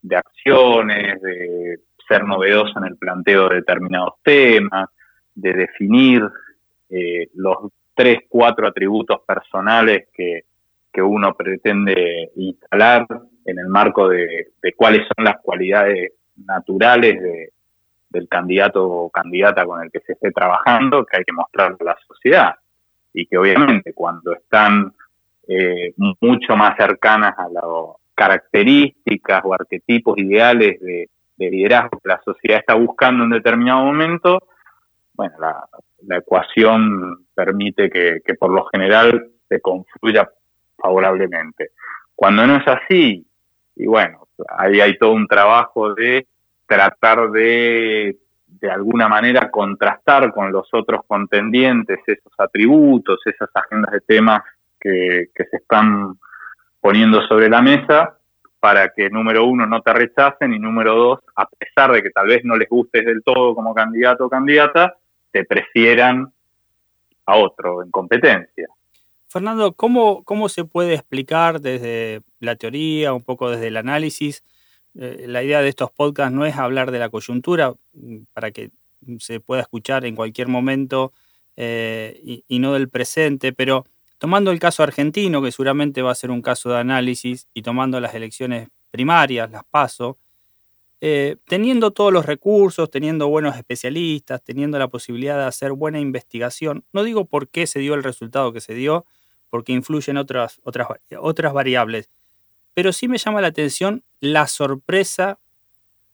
de, 0.02 0.16
acciones, 0.16 1.22
de 1.22 1.80
ser 2.08 2.24
novedoso 2.24 2.80
en 2.80 2.86
el 2.86 2.98
planteo 2.98 3.50
de 3.50 3.56
determinados 3.58 4.16
temas, 4.24 4.90
de 5.38 5.54
definir 5.54 6.28
eh, 6.90 7.30
los 7.36 7.58
tres, 7.94 8.20
cuatro 8.28 8.68
atributos 8.68 9.22
personales 9.26 10.08
que, 10.14 10.44
uno 11.00 11.36
pretende 11.36 12.32
instalar 12.38 13.06
en 13.46 13.60
el 13.60 13.68
marco 13.68 14.10
de, 14.10 14.48
cuáles 14.76 15.06
son 15.16 15.26
las 15.26 15.38
cualidades 15.44 16.12
naturales 16.44 17.22
de, 17.22 17.54
del 18.10 18.28
candidato 18.28 18.84
o 18.84 19.10
candidata 19.12 19.64
con 19.64 19.84
el 19.84 19.92
que 19.92 20.00
se 20.00 20.14
esté 20.14 20.32
trabajando, 20.32 21.06
que 21.06 21.18
hay 21.18 21.24
que 21.24 21.34
mostrarlo 21.34 21.78
a 21.82 21.84
la 21.84 21.98
sociedad. 22.08 22.56
Y 23.14 23.28
que 23.28 23.38
obviamente 23.38 23.94
cuando 23.94 24.34
están 24.34 24.92
eh, 25.48 25.94
mucho 25.96 26.56
más 26.56 26.76
cercanas 26.76 27.36
a 27.38 27.48
las 27.48 27.64
características 28.16 29.42
o 29.46 29.54
arquetipos 29.54 30.18
ideales 30.18 30.80
de, 30.82 31.10
liderazgo 31.38 32.00
que 32.00 32.10
la 32.10 32.20
sociedad 32.26 32.60
está 32.60 32.74
buscando 32.74 33.24
en 33.24 33.30
determinado 33.30 33.86
momento, 33.86 34.40
bueno, 35.18 35.36
la, 35.40 36.18
ecuación 36.18 37.26
permite 37.34 37.90
que, 37.90 38.22
que, 38.24 38.36
por 38.36 38.52
lo 38.52 38.66
general 38.68 39.30
se 39.50 39.60
confluya 39.60 40.30
favorablemente. 40.78 41.72
Cuando 42.16 42.48
no 42.48 42.58
es 42.58 42.68
así, 42.68 43.28
y 43.76 43.86
bueno, 43.86 44.28
ahí 44.50 44.80
hay 44.80 44.98
todo 44.98 45.12
un 45.12 45.28
trabajo 45.28 45.94
de 45.94 46.28
tratar 46.68 47.32
de 47.32 48.18
de 48.48 48.72
alguna 48.72 49.08
manera 49.08 49.52
contrastar 49.52 50.32
con 50.34 50.52
los 50.52 50.68
otros 50.72 51.02
contendientes 51.06 52.00
esos 52.08 52.34
atributos, 52.38 53.20
esas 53.26 53.50
agendas 53.54 53.92
de 53.92 54.02
temas 54.02 54.42
que, 54.80 55.30
se 55.36 55.58
están 55.58 56.18
poniendo 56.80 57.22
sobre 57.28 57.50
la 57.50 57.62
mesa 57.62 58.18
para 58.60 58.90
que 58.90 59.10
número 59.10 59.46
uno 59.46 59.66
no 59.68 59.82
te 59.82 59.94
rechacen 59.94 60.54
y 60.54 60.60
número 60.60 60.96
dos, 60.96 61.20
a 61.36 61.48
pesar 61.48 61.92
de 61.92 62.02
que 62.02 62.10
tal 62.10 62.28
vez 62.28 62.44
no 62.44 62.56
les 62.56 62.68
gustes 62.70 63.06
del 63.06 63.22
todo 63.24 63.54
como 63.54 63.76
candidato 63.76 64.26
o 64.26 64.30
candidata, 64.30 64.96
prefieran 65.46 66.34
a 67.26 67.38
otro 67.38 67.84
en 67.84 67.92
competencia. 67.92 68.68
Fernando, 69.28 69.74
¿cómo, 69.74 70.24
¿cómo 70.24 70.48
se 70.48 70.64
puede 70.64 70.94
explicar 70.94 71.60
desde 71.60 72.22
la 72.40 72.56
teoría, 72.56 73.14
un 73.14 73.24
poco 73.24 73.50
desde 73.50 73.68
el 73.68 73.78
análisis, 73.78 74.44
eh, 75.00 75.26
la 75.28 75.44
idea 75.44 75.62
de 75.62 75.70
estos 75.70 75.92
podcasts 75.92 76.34
no 76.34 76.46
es 76.46 76.56
hablar 76.56 76.92
de 76.92 77.00
la 77.00 77.10
coyuntura 77.10 77.74
mm, 77.94 78.24
para 78.34 78.52
que 78.52 78.72
se 79.20 79.40
pueda 79.40 79.62
escuchar 79.62 80.06
en 80.06 80.16
cualquier 80.16 80.48
momento 80.48 81.14
eh, 81.56 82.44
y, 82.48 82.60
no 82.60 82.74
del 82.74 82.90
presente, 82.90 83.54
pero 83.54 83.86
tomando 84.18 84.52
el 84.52 84.60
caso 84.60 84.84
argentino, 84.84 85.42
que 85.42 85.52
seguramente 85.52 86.02
va 86.02 86.12
a 86.12 86.16
ser 86.16 86.32
un 86.32 86.42
caso 86.42 86.70
de 86.70 86.78
análisis, 86.78 87.48
y 87.54 87.62
tomando 87.62 88.00
las 88.00 88.16
elecciones 88.16 88.70
primarias, 88.92 89.52
las 89.52 89.64
paso, 89.66 90.18
eh, 91.00 91.38
teniendo 91.48 91.92
todos 91.92 92.12
los 92.12 92.26
recursos, 92.26 92.90
teniendo 92.90 93.28
buenos 93.28 93.56
especialistas, 93.56 94.44
teniendo 94.44 94.80
la 94.80 94.88
posibilidad 94.88 95.38
de 95.38 95.46
hacer 95.46 95.74
buena 95.74 96.00
investigación, 96.00 96.86
no 96.92 97.04
digo 97.04 97.26
por 97.26 97.50
qué 97.50 97.68
se 97.68 97.80
dio 97.80 97.94
el 97.94 98.04
resultado 98.04 98.52
que 98.52 98.62
se 98.62 98.74
dio, 98.74 99.06
porque 99.50 99.74
influyen 99.74 100.18
otras, 100.18 100.60
otras, 100.64 100.88
otras 101.20 101.54
variables, 101.54 102.10
pero 102.74 102.94
sí 102.94 103.08
me 103.08 103.18
llama 103.18 103.42
la 103.42 103.48
atención 103.48 104.04
la 104.20 104.48
sorpresa 104.48 105.40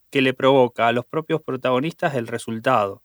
que 0.10 0.22
le 0.22 0.34
provoca 0.34 0.88
a 0.88 0.92
los 0.92 1.06
propios 1.06 1.42
protagonistas 1.42 2.16
el 2.16 2.28
resultado. 2.28 3.02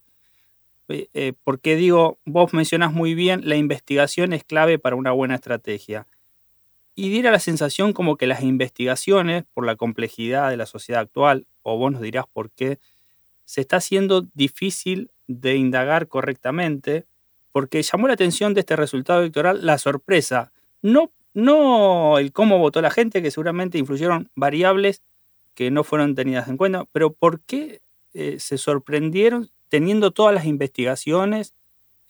Eh, 0.89 1.09
eh, 1.15 1.33
porque 1.45 1.77
digo, 1.77 2.19
vos 2.25 2.53
mencionás 2.53 2.93
muy 2.93 3.15
bien, 3.15 3.49
la 3.49 3.57
investigación 3.57 4.33
es 4.33 4.45
clave 4.45 4.79
para 4.79 4.97
una 4.97 5.13
buena 5.13 5.35
estrategia. 5.35 6.07
Y 7.01 7.11
diera 7.11 7.31
la 7.31 7.39
sensación 7.39 7.93
como 7.93 8.17
que 8.17 8.27
las 8.27 8.43
investigaciones, 8.43 9.45
por 9.55 9.65
la 9.65 9.77
complejidad 9.77 10.51
de 10.51 10.57
la 10.57 10.67
sociedad 10.67 11.01
actual, 11.01 11.47
o 11.63 11.79
vos 11.79 11.93
nos 11.93 12.03
dirás 12.03 12.25
por 12.27 12.51
qué, 12.51 12.81
se 13.45 13.61
está 13.61 13.77
haciendo 13.77 14.23
difícil 14.35 15.13
de 15.29 15.55
indagar 15.55 16.09
correctamente, 16.09 17.07
porque 17.53 17.81
llamó 17.83 18.09
la 18.09 18.15
atención 18.15 18.53
de 18.53 18.63
este 18.63 18.75
resultado 18.75 19.21
electoral 19.21 19.65
la 19.65 19.79
sorpresa, 19.79 20.51
no 20.83 21.13
no 21.35 22.19
el 22.19 22.33
cómo 22.33 22.59
votó 22.59 22.83
la 22.83 22.91
gente, 22.91 23.23
que 23.23 23.31
seguramente 23.31 23.79
influyeron 23.79 24.29
variables 24.35 25.05
que 25.55 25.71
no 25.71 25.85
fueron 25.85 26.17
tenidas 26.17 26.49
en 26.49 26.57
cuenta, 26.57 26.85
pero 26.91 27.13
¿por 27.13 27.43
qué 27.43 27.81
eh, 28.13 28.41
se 28.41 28.59
sorprendieron 28.59 29.51
teniendo 29.69 30.11
todas 30.11 30.35
las 30.35 30.47
investigaciones 30.47 31.55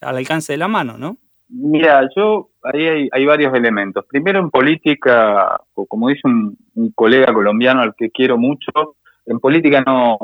al 0.00 0.16
alcance 0.16 0.54
de 0.54 0.56
la 0.56 0.68
mano, 0.68 0.96
no? 0.96 1.18
Mira, 1.48 2.08
yo 2.14 2.50
ahí 2.62 3.08
hay, 3.10 3.26
varios 3.26 3.54
elementos. 3.54 4.04
Primero, 4.06 4.38
en 4.38 4.50
política, 4.50 5.60
como 5.88 6.08
dice 6.08 6.22
un, 6.24 6.56
colega 6.94 7.32
colombiano 7.32 7.80
al 7.80 7.94
que 7.96 8.10
quiero 8.10 8.36
mucho, 8.36 8.96
en 9.24 9.40
política 9.40 9.82
no, 9.86 10.18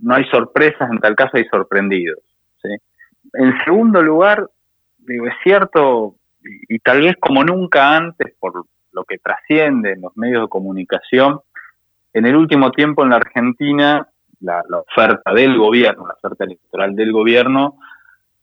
no 0.00 0.14
hay 0.14 0.24
sorpresas, 0.24 0.90
en 0.90 0.98
tal 0.98 1.14
caso 1.14 1.36
hay 1.36 1.44
sorprendidos. 1.44 2.18
En 3.32 3.52
segundo 3.64 4.02
lugar, 4.02 4.48
digo, 4.98 5.26
es 5.26 5.34
cierto, 5.42 6.16
y, 6.68 6.78
tal 6.80 7.02
vez 7.02 7.16
como 7.20 7.44
nunca 7.44 7.96
antes, 7.96 8.34
por 8.38 8.64
lo 8.92 9.04
que 9.04 9.18
trasciende 9.18 9.92
en 9.92 10.00
los 10.00 10.16
medios 10.16 10.42
de 10.42 10.48
comunicación, 10.48 11.40
en 12.12 12.26
el 12.26 12.36
último 12.36 12.70
tiempo 12.70 13.02
en 13.02 13.10
la 13.10 13.16
Argentina, 13.16 14.08
la, 14.40 14.62
oferta 14.70 15.32
del 15.32 15.58
gobierno, 15.58 16.06
la 16.06 16.14
oferta 16.14 16.44
electoral 16.44 16.94
del 16.96 17.12
gobierno, 17.12 17.78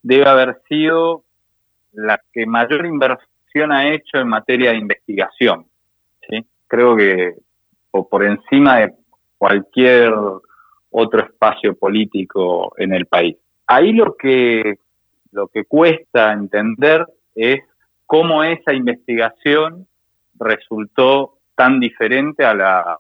debe 0.02 0.28
haber 0.28 0.62
sido 0.68 1.24
la 1.94 2.20
que 2.32 2.46
mayor 2.46 2.86
inversión 2.86 3.72
ha 3.72 3.92
hecho 3.92 4.18
en 4.18 4.28
materia 4.28 4.72
de 4.72 4.78
investigación. 4.78 5.66
Creo 6.68 6.96
que 6.96 7.36
por 7.92 8.24
encima 8.24 8.78
de 8.80 8.94
cualquier 9.38 10.14
otro 10.90 11.22
espacio 11.22 11.76
político 11.76 12.74
en 12.78 12.94
el 12.94 13.06
país. 13.06 13.38
Ahí 13.68 13.94
lo 13.94 14.16
que, 14.16 14.76
lo 15.32 15.48
que 15.48 15.66
cuesta 15.66 16.34
entender 16.34 17.06
es 17.36 17.62
cómo 18.06 18.44
esa 18.44 18.74
investigación 18.74 19.88
resultó 20.40 21.38
tan 21.56 21.80
diferente 21.80 22.44
a 22.44 22.54
la 22.54 22.98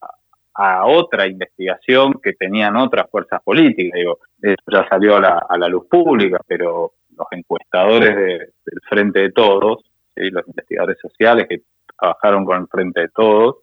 a 0.55 0.85
otra 0.85 1.27
investigación 1.27 2.13
que 2.21 2.33
tenían 2.33 2.75
otras 2.75 3.09
fuerzas 3.09 3.41
políticas. 3.41 3.97
Digo, 3.97 4.19
eso 4.41 4.55
ya 4.71 4.87
salió 4.87 5.17
a 5.17 5.57
la, 5.57 5.67
luz 5.67 5.87
pública, 5.87 6.39
pero 6.47 6.93
los 7.17 7.27
encuestadores 7.31 8.15
del 8.15 8.81
Frente 8.89 9.19
de 9.19 9.31
Todos, 9.31 9.83
los 10.15 10.47
investigadores 10.47 10.97
sociales 10.99 11.47
que 11.49 11.61
trabajaron 11.97 12.45
con 12.45 12.61
el 12.61 12.67
Frente 12.67 13.01
de 13.01 13.09
Todos, 13.09 13.57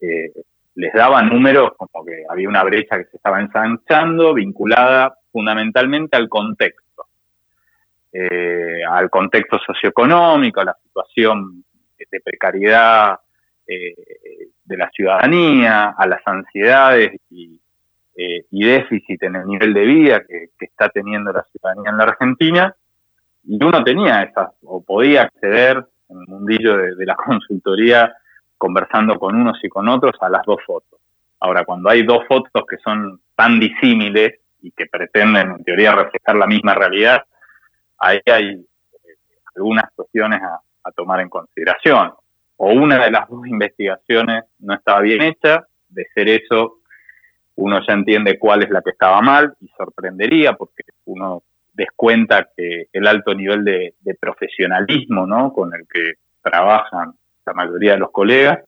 eh, 0.00 0.32
les 0.74 0.92
daban 0.92 1.28
números 1.28 1.72
como 1.76 2.04
que 2.04 2.24
había 2.28 2.48
una 2.48 2.64
brecha 2.64 2.96
que 2.98 3.04
se 3.04 3.16
estaba 3.16 3.40
ensanchando 3.40 4.34
vinculada 4.34 5.14
fundamentalmente 5.30 6.16
al 6.16 6.28
contexto 6.28 6.82
eh, 8.14 8.82
al 8.86 9.08
contexto 9.08 9.58
socioeconómico, 9.58 10.60
a 10.60 10.66
la 10.66 10.76
situación 10.82 11.64
de 12.10 12.20
precariedad 12.20 13.18
eh, 13.66 13.94
de 14.64 14.76
la 14.76 14.90
ciudadanía, 14.90 15.94
a 15.96 16.06
las 16.06 16.20
ansiedades 16.26 17.18
y, 17.30 17.61
eh, 18.14 18.44
déficit 18.50 19.22
en 19.22 19.36
el 19.36 19.46
nivel 19.46 19.72
de 19.72 19.84
vida 19.84 20.22
que, 20.26 20.50
está 20.60 20.88
teniendo 20.88 21.32
la 21.32 21.44
ciudadanía 21.44 21.90
en 21.90 21.96
la 21.96 22.04
Argentina. 22.04 22.76
Y 23.44 23.62
uno 23.62 23.82
tenía 23.82 24.22
esas, 24.22 24.50
o 24.62 24.82
podía 24.82 25.22
acceder 25.22 25.84
en 26.08 26.18
el 26.20 26.26
mundillo 26.28 26.76
de, 26.76 27.06
la 27.06 27.16
consultoría 27.26 28.14
conversando 28.58 29.18
con 29.18 29.34
unos 29.34 29.58
y 29.64 29.68
con 29.68 29.88
otros 29.88 30.14
a 30.20 30.28
las 30.28 30.44
dos 30.44 30.58
fotos. 30.64 31.00
Ahora, 31.40 31.64
cuando 31.64 31.90
hay 31.90 32.04
dos 32.04 32.24
fotos 32.28 32.62
que 32.68 32.76
son 32.78 33.20
tan 33.34 33.58
disímiles 33.58 34.34
y 34.60 34.70
que 34.70 34.86
pretenden 34.86 35.50
en 35.50 35.64
teoría 35.64 35.92
reflejar 35.92 36.36
la 36.36 36.46
misma 36.46 36.74
realidad, 36.74 37.24
ahí 37.98 38.20
hay 38.26 38.50
eh, 38.50 38.66
algunas 39.56 39.90
cuestiones 39.96 40.40
a, 40.42 40.60
tomar 40.94 41.20
en 41.20 41.28
consideración. 41.28 42.12
O 42.56 42.72
una 42.72 43.04
de 43.04 43.10
las 43.10 43.28
dos 43.28 43.46
investigaciones 43.46 44.44
no 44.58 44.74
estaba 44.74 45.00
bien 45.00 45.22
hecha, 45.22 45.66
de 45.88 46.06
ser 46.14 46.28
eso, 46.28 46.81
uno 47.56 47.80
ya 47.86 47.94
entiende 47.94 48.38
cuál 48.38 48.62
es 48.62 48.70
la 48.70 48.82
que 48.82 48.90
estaba 48.90 49.20
mal 49.20 49.54
y 49.60 49.68
sorprendería 49.68 50.54
porque 50.54 50.84
uno 51.04 51.42
descuenta 51.72 52.48
que 52.56 52.88
el 52.92 53.06
alto 53.06 53.34
nivel 53.34 53.64
de, 53.64 53.94
profesionalismo 54.20 55.26
¿no? 55.26 55.52
con 55.52 55.74
el 55.74 55.86
que 55.88 56.14
trabajan 56.42 57.12
la 57.46 57.52
mayoría 57.54 57.92
de 57.92 57.98
los 57.98 58.10
colegas 58.10 58.60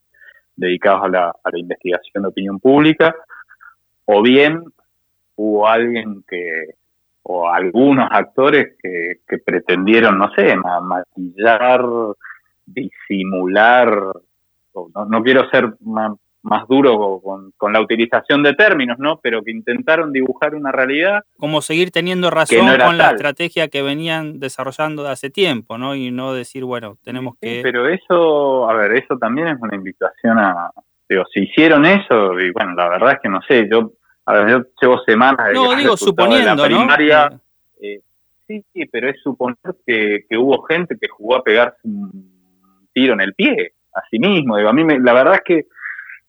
dedicados 0.55 1.03
a 1.03 1.09
la, 1.09 1.27
a 1.29 1.51
la 1.51 1.59
investigación 1.59 2.23
de 2.23 2.29
opinión 2.29 2.59
pública, 2.59 3.15
o 4.05 4.21
bien 4.21 4.63
hubo 5.35 5.67
alguien 5.67 6.23
que 6.27 6.75
o 7.27 7.49
algunos 7.49 8.07
actores 8.11 8.75
que, 8.81 9.37
pretendieron, 9.39 10.19
no 10.19 10.31
sé, 10.35 10.55
maquillar, 10.55 11.83
disimular, 12.67 13.91
no, 15.09 15.23
quiero 15.23 15.49
ser 15.49 15.73
más, 16.45 16.67
duro 16.67 17.21
con, 17.57 17.73
la 17.73 17.81
utilización 17.81 18.43
de 18.43 18.53
términos, 18.53 18.97
¿no? 18.99 19.19
Pero 19.21 19.43
que 19.43 19.51
intentaron 19.51 20.13
dibujar 20.13 20.55
una 20.55 20.71
realidad. 20.71 21.23
Como 21.37 21.61
seguir 21.61 21.91
teniendo 21.91 22.29
razón 22.29 22.67
con 22.85 22.97
la 22.97 23.11
estrategia 23.11 23.67
que 23.67 23.81
venían 23.81 24.39
desarrollando 24.39 25.03
de 25.03 25.09
hace 25.09 25.29
tiempo, 25.29 25.77
¿no? 25.77 25.95
Y 25.95 26.11
no 26.11 26.33
decir, 26.33 26.63
bueno, 26.63 26.97
tenemos 27.03 27.35
que... 27.41 27.61
pero 27.63 27.87
eso, 27.87 28.69
a 28.69 28.73
ver, 28.73 28.93
eso 28.93 29.17
también 29.17 29.47
es 29.47 29.57
una 29.59 29.75
invitación 29.75 30.39
a... 30.39 30.71
Digo, 31.07 31.23
si 31.31 31.41
hicieron 31.41 31.85
eso, 31.85 32.39
y 32.39 32.51
bueno, 32.51 32.73
la 32.73 32.89
verdad 32.89 33.13
es 33.13 33.19
que 33.21 33.29
no 33.29 33.39
sé, 33.47 33.67
yo 33.69 33.91
a 34.25 34.33
ver, 34.33 34.49
yo 34.49 34.65
llevo 34.81 35.03
semanas 35.03 35.47
de 35.47 35.53
no, 35.53 35.75
digo, 35.75 35.95
suponiendo, 35.95 36.55
la 36.55 36.65
primaria. 36.65 37.39
Eh, 37.79 38.01
sí, 38.47 38.63
sí, 38.73 38.85
pero 38.85 39.09
es 39.09 39.21
suponer 39.21 39.57
que, 39.85 40.25
hubo 40.37 40.63
gente 40.63 40.97
que 40.99 41.07
jugó 41.07 41.35
a 41.35 41.43
pegarse 41.43 41.77
un 41.83 42.31
tiro 42.91 43.13
en 43.13 43.21
el 43.21 43.35
pie 43.35 43.73
a 43.93 44.01
sí 44.09 44.17
mismo. 44.17 44.57
Digo, 44.57 44.69
a 44.69 44.73
mí 44.73 44.83
la 44.99 45.13
verdad 45.13 45.35
es 45.35 45.41
que 45.45 45.67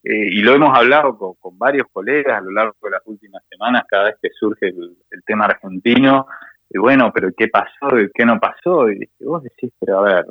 eh, 0.09 0.29
y 0.31 0.41
lo 0.41 0.55
hemos 0.55 0.73
hablado 0.73 1.19
con, 1.19 1.59
varios 1.59 1.89
colegas 1.93 2.39
a 2.39 2.41
lo 2.41 2.53
largo 2.53 2.77
de 2.81 2.91
las 2.91 3.03
últimas 3.07 3.43
semanas, 3.51 3.83
cada 3.89 4.05
vez 4.05 4.15
que 4.23 4.29
surge 4.39 4.69
el, 4.69 4.97
tema 5.27 5.47
argentino, 5.47 6.29
y 6.71 6.79
bueno, 6.79 7.11
pero 7.13 7.31
¿qué 7.37 7.49
pasó 7.49 7.99
y 7.99 8.09
qué 8.15 8.25
no 8.25 8.39
pasó? 8.39 8.89
Y 8.89 9.09
vos 9.19 9.43
decís, 9.43 9.73
pero 9.81 9.99
a 9.99 10.03
ver, 10.03 10.27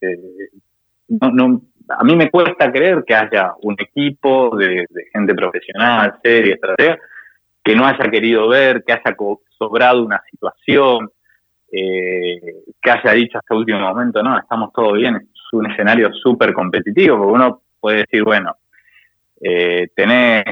eh, 0.00 0.48
no, 1.06 1.62
a 1.90 2.02
mí 2.02 2.16
me 2.16 2.28
cuesta 2.28 2.72
creer 2.72 3.04
que 3.06 3.14
haya 3.14 3.54
un 3.62 3.76
equipo 3.78 4.56
de, 4.56 4.84
gente 5.12 5.32
profesional, 5.32 6.18
seria, 6.20 6.54
estratega, 6.54 6.98
que 7.62 7.76
no 7.76 7.86
haya 7.86 8.10
querido 8.10 8.48
ver, 8.48 8.82
que 8.82 8.94
haya 8.94 9.16
sobrado 9.56 10.04
una 10.04 10.20
situación, 10.28 11.08
eh, 11.70 12.40
que 12.82 12.90
haya 12.90 13.12
dicho 13.12 13.38
hasta 13.38 13.54
último 13.54 13.78
momento, 13.78 14.24
no, 14.24 14.36
estamos 14.36 14.72
todo 14.72 14.94
bien, 14.94 15.14
es 15.14 15.52
un 15.52 15.70
escenario 15.70 16.12
súper 16.14 16.52
competitivo, 16.52 17.16
porque 17.16 17.32
uno 17.32 17.62
puede 17.78 17.98
decir, 17.98 18.24
bueno, 18.24 18.56
eh, 19.46 19.88
tenés 19.94 20.44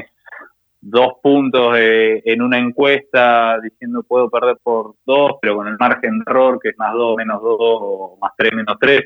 dos 0.79 1.13
puntos 1.23 1.75
en 1.77 2.41
una 2.41 2.59
encuesta 2.59 3.59
diciendo 3.59 4.03
puedo 4.03 4.29
perder 4.29 4.57
por 4.61 4.95
dos, 5.03 5.33
pero 5.41 5.55
con 5.55 5.67
el 5.67 5.77
margen 5.79 6.19
de 6.19 6.25
error 6.27 6.59
que 6.61 6.69
es 6.69 6.77
más 6.77 6.93
dos, 6.93 7.15
menos 7.17 7.41
dos, 7.41 7.57
o 7.59 8.17
más 8.21 8.33
tres, 8.37 8.53
menos 8.53 8.77
tres, 8.79 9.01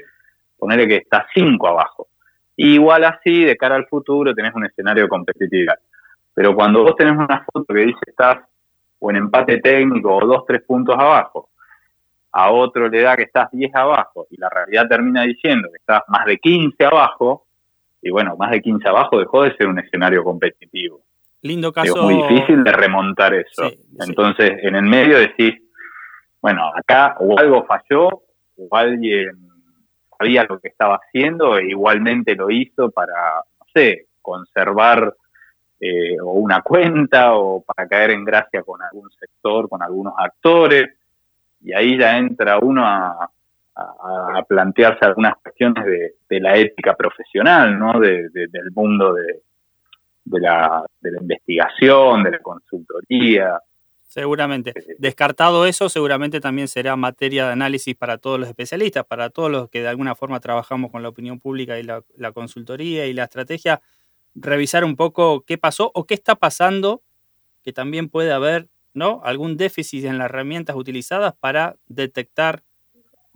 ponerle 0.58 0.88
que 0.88 0.98
está 0.98 1.25
cinco 1.34 1.70
abajo. 1.70 2.08
igual 2.58 3.06
así, 3.06 3.46
de 3.46 3.56
cara 3.56 3.75
al 3.75 3.88
futuro, 3.88 4.34
tenés 4.34 4.53
un 4.56 4.65
escenario 4.65 5.08
competitivo. 5.08 5.74
Pero 6.34 6.53
cuando 6.53 6.84
vos 6.84 6.96
tenés 6.96 7.13
una 7.13 7.46
foto 7.46 7.74
que 7.74 7.86
dice 7.86 8.00
estás 8.08 8.39
o 9.00 9.10
en 9.10 9.17
empate 9.17 9.60
técnico 9.60 10.15
o 10.15 10.25
dos, 10.25 10.46
tres 10.46 10.63
puntos 10.63 10.96
abajo, 10.98 11.50
a 12.34 12.51
otro 12.51 12.89
le 12.89 13.01
da 13.01 13.15
que 13.15 13.24
estás 13.24 13.50
10 13.51 13.74
abajo 13.74 14.27
y 14.29 14.38
la 14.38 14.50
realidad 14.50 14.88
termina 14.89 15.24
diciendo 15.24 15.70
que 15.72 15.77
estás 15.77 16.03
más 16.08 16.25
de 16.25 16.38
15 16.38 16.86
abajo, 16.86 17.47
y 18.01 18.10
bueno, 18.10 18.36
más 18.38 18.51
de 18.51 18.62
15 18.62 18.88
abajo 18.88 19.20
dejó 19.20 19.44
de 19.44 19.56
ser 19.56 19.68
un 19.68 19.80
escenario 19.80 20.24
competitivo. 20.24 21.01
Lindo 21.42 21.72
caso. 21.72 21.96
Es 21.96 22.01
muy 22.01 22.16
difícil 22.16 22.63
de 22.63 22.72
remontar 22.72 23.34
eso. 23.34 23.70
Entonces, 24.00 24.51
en 24.62 24.75
el 24.75 24.84
medio 24.84 25.20
decís, 25.20 25.54
bueno, 26.42 26.72
acá 26.75 27.16
o 27.20 27.38
algo 27.38 27.66
falló, 27.66 28.08
o 28.58 28.68
alguien 28.72 29.48
sabía 30.18 30.46
lo 30.50 30.60
que 30.60 30.70
estaba 30.70 30.96
haciendo 30.96 31.58
e 31.58 31.70
igualmente 31.70 32.36
lo 32.36 32.50
hizo 32.50 32.89
para, 32.89 33.44
no 33.60 33.66
sé, 33.74 34.08
conservar 34.22 35.13
eh, 35.80 36.20
o 36.20 36.34
una 36.34 36.62
cuenta 36.62 37.36
o 37.36 37.62
para 37.62 37.88
caer 37.88 38.12
en 38.12 38.25
gracia 38.25 38.63
con 38.63 38.82
algún 38.82 39.10
sector, 39.12 39.70
con 39.70 39.84
algunos 39.84 40.13
actores. 40.18 40.89
Y 41.62 41.74
ahí 41.74 41.98
ya 41.98 42.18
entra 42.18 42.58
uno 42.60 42.86
a, 42.86 43.30
a, 43.77 44.43
plantearse 44.48 45.05
algunas 45.05 45.36
cuestiones 45.41 45.86
de, 45.86 46.39
la 46.39 46.57
ética 46.57 46.96
profesional, 46.96 47.77
¿no? 47.77 48.00
del 48.00 48.72
mundo 48.74 49.13
de, 49.13 49.41
la, 50.39 50.84
investigación, 51.03 52.24
de 52.24 52.31
la 52.31 52.39
consultoría. 52.39 53.60
Seguramente. 54.07 54.72
Eh, 54.75 54.96
Descartado 54.98 55.65
eso, 55.65 55.89
seguramente 55.89 56.39
también 56.39 56.67
será 56.67 56.96
materia 56.96 57.46
de 57.46 57.53
análisis 57.53 57.96
para 57.96 58.17
todos 58.17 58.39
los 58.39 58.50
especialistas, 58.50 59.05
para 59.05 59.29
todos 59.29 59.51
los 59.51 59.69
que 59.69 59.81
de 59.81 59.89
alguna 59.89 60.15
forma 60.15 60.39
trabajamos 60.39 60.91
con 60.91 61.03
la 61.03 61.10
opinión 61.10 61.39
pública 61.39 61.77
y 61.77 61.84
la, 61.84 62.03
la 62.15 62.31
consultoría 62.31 63.05
y 63.05 63.13
la 63.13 63.25
estrategia, 63.25 63.81
revisar 64.34 64.84
un 64.84 64.96
poco 64.96 65.43
qué 65.46 65.57
pasó 65.57 65.91
o 65.93 66.05
qué 66.05 66.13
está 66.13 66.36
pasando, 66.36 67.01
que 67.63 67.74
también 67.74 68.10
puede 68.10 68.31
haber 68.31 68.69
¿no? 68.93 69.22
algún 69.24 69.57
déficit 69.57 70.05
en 70.05 70.17
las 70.17 70.25
herramientas 70.25 70.75
utilizadas 70.75 71.36
para 71.39 71.75
detectar 71.88 72.63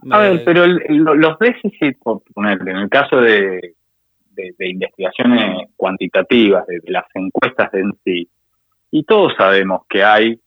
a 0.10 0.20
ver, 0.20 0.44
pero 0.44 0.66
los 0.66 1.40
déficits, 1.40 2.00
por 2.00 2.22
ponerle, 2.34 2.72
en 2.72 2.78
el 2.78 2.90
caso 2.90 3.18
de, 3.18 3.76
investigaciones 4.60 5.68
cuantitativas, 5.76 6.66
de, 6.66 6.82
las 6.88 7.06
encuestas 7.14 7.74
en 7.74 7.94
sí, 8.04 8.28
y 8.90 9.04
todos 9.04 9.34
sabemos 9.38 9.82
que 9.88 10.04
hay 10.04 10.40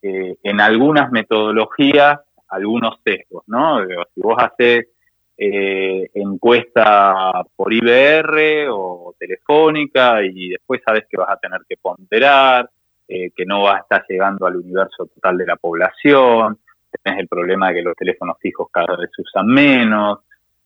eh, 0.00 0.36
en 0.42 0.60
algunas 0.60 1.10
metodologías 1.12 2.20
algunos 2.52 3.00
sesgos, 3.04 3.44
¿no? 3.46 3.78
Si 4.14 4.20
vos 4.20 4.36
haces 4.38 4.88
eh, 5.36 6.10
encuesta 6.14 7.42
por 7.56 7.72
IBR 7.72 8.68
o 8.70 9.14
telefónica 9.18 10.22
y 10.22 10.50
después 10.50 10.82
sabes 10.84 11.04
que 11.08 11.16
vas 11.16 11.30
a 11.30 11.38
tener 11.38 11.62
que 11.68 11.76
ponderar, 11.78 12.70
eh, 13.08 13.30
que 13.34 13.46
no 13.46 13.62
va 13.62 13.76
a 13.76 13.80
estar 13.80 14.04
llegando 14.08 14.46
al 14.46 14.56
universo 14.56 15.06
total 15.06 15.38
de 15.38 15.46
la 15.46 15.56
población, 15.56 16.58
tenés 17.02 17.20
el 17.20 17.28
problema 17.28 17.68
de 17.68 17.74
que 17.74 17.82
los 17.82 17.96
teléfonos 17.96 18.36
fijos 18.40 18.68
cada 18.70 18.96
vez 18.96 19.10
se 19.14 19.22
usan 19.22 19.46
menos, 19.46 20.20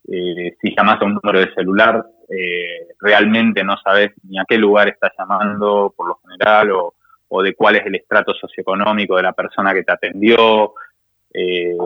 eh, 0.09 0.57
si 0.61 0.75
llamas 0.77 1.01
a 1.03 1.05
un 1.05 1.14
número 1.14 1.40
de 1.40 1.53
celular, 1.53 2.05
eh, 2.29 2.88
realmente 3.01 3.64
no 3.64 3.77
sabes 3.79 4.12
ni 4.22 4.38
a 4.38 4.44
qué 4.46 4.57
lugar 4.57 4.88
estás 4.88 5.12
llamando 5.18 5.92
por 5.96 6.09
lo 6.09 6.20
general 6.22 6.70
o, 7.29 7.42
de 7.42 7.55
cuál 7.55 7.77
es 7.77 7.85
el 7.85 7.96
estrato 7.96 8.33
socioeconómico 8.33 9.16
de 9.16 9.22
la 9.22 9.33
persona 9.33 9.75
que 9.75 9.83
te 9.83 9.92
atendió. 9.92 10.75
Eh, 11.35 11.77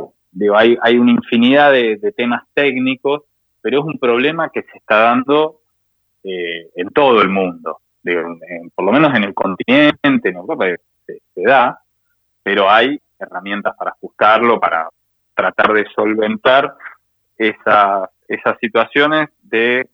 hay, 0.55 0.77
hay, 0.81 0.99
una 0.99 1.11
infinidad 1.11 1.73
de, 1.73 2.15
temas 2.17 2.45
técnicos, 2.55 3.23
pero 3.61 3.81
es 3.81 3.85
un 3.85 3.99
problema 3.99 4.51
que 4.51 4.63
se 4.63 4.79
está 4.79 5.01
dando 5.01 5.61
en 6.23 6.89
todo 6.91 7.23
el 7.23 7.31
mundo. 7.31 7.81
por 8.75 8.85
lo 8.85 8.93
menos 8.93 9.15
en 9.17 9.25
el 9.25 9.35
continente, 9.35 10.29
en 10.29 10.37
Europa 10.37 10.67
se 11.07 11.43
da, 11.43 11.81
pero 12.43 12.71
hay 12.71 13.01
herramientas 13.21 13.75
para 13.77 13.93
ajustarlo, 13.93 14.59
para 14.59 14.89
tratar 15.35 15.73
de 15.73 15.87
solventar 15.95 16.75
esas, 17.37 18.11
esas 18.29 18.59
situaciones 18.61 19.29
de 19.43 19.89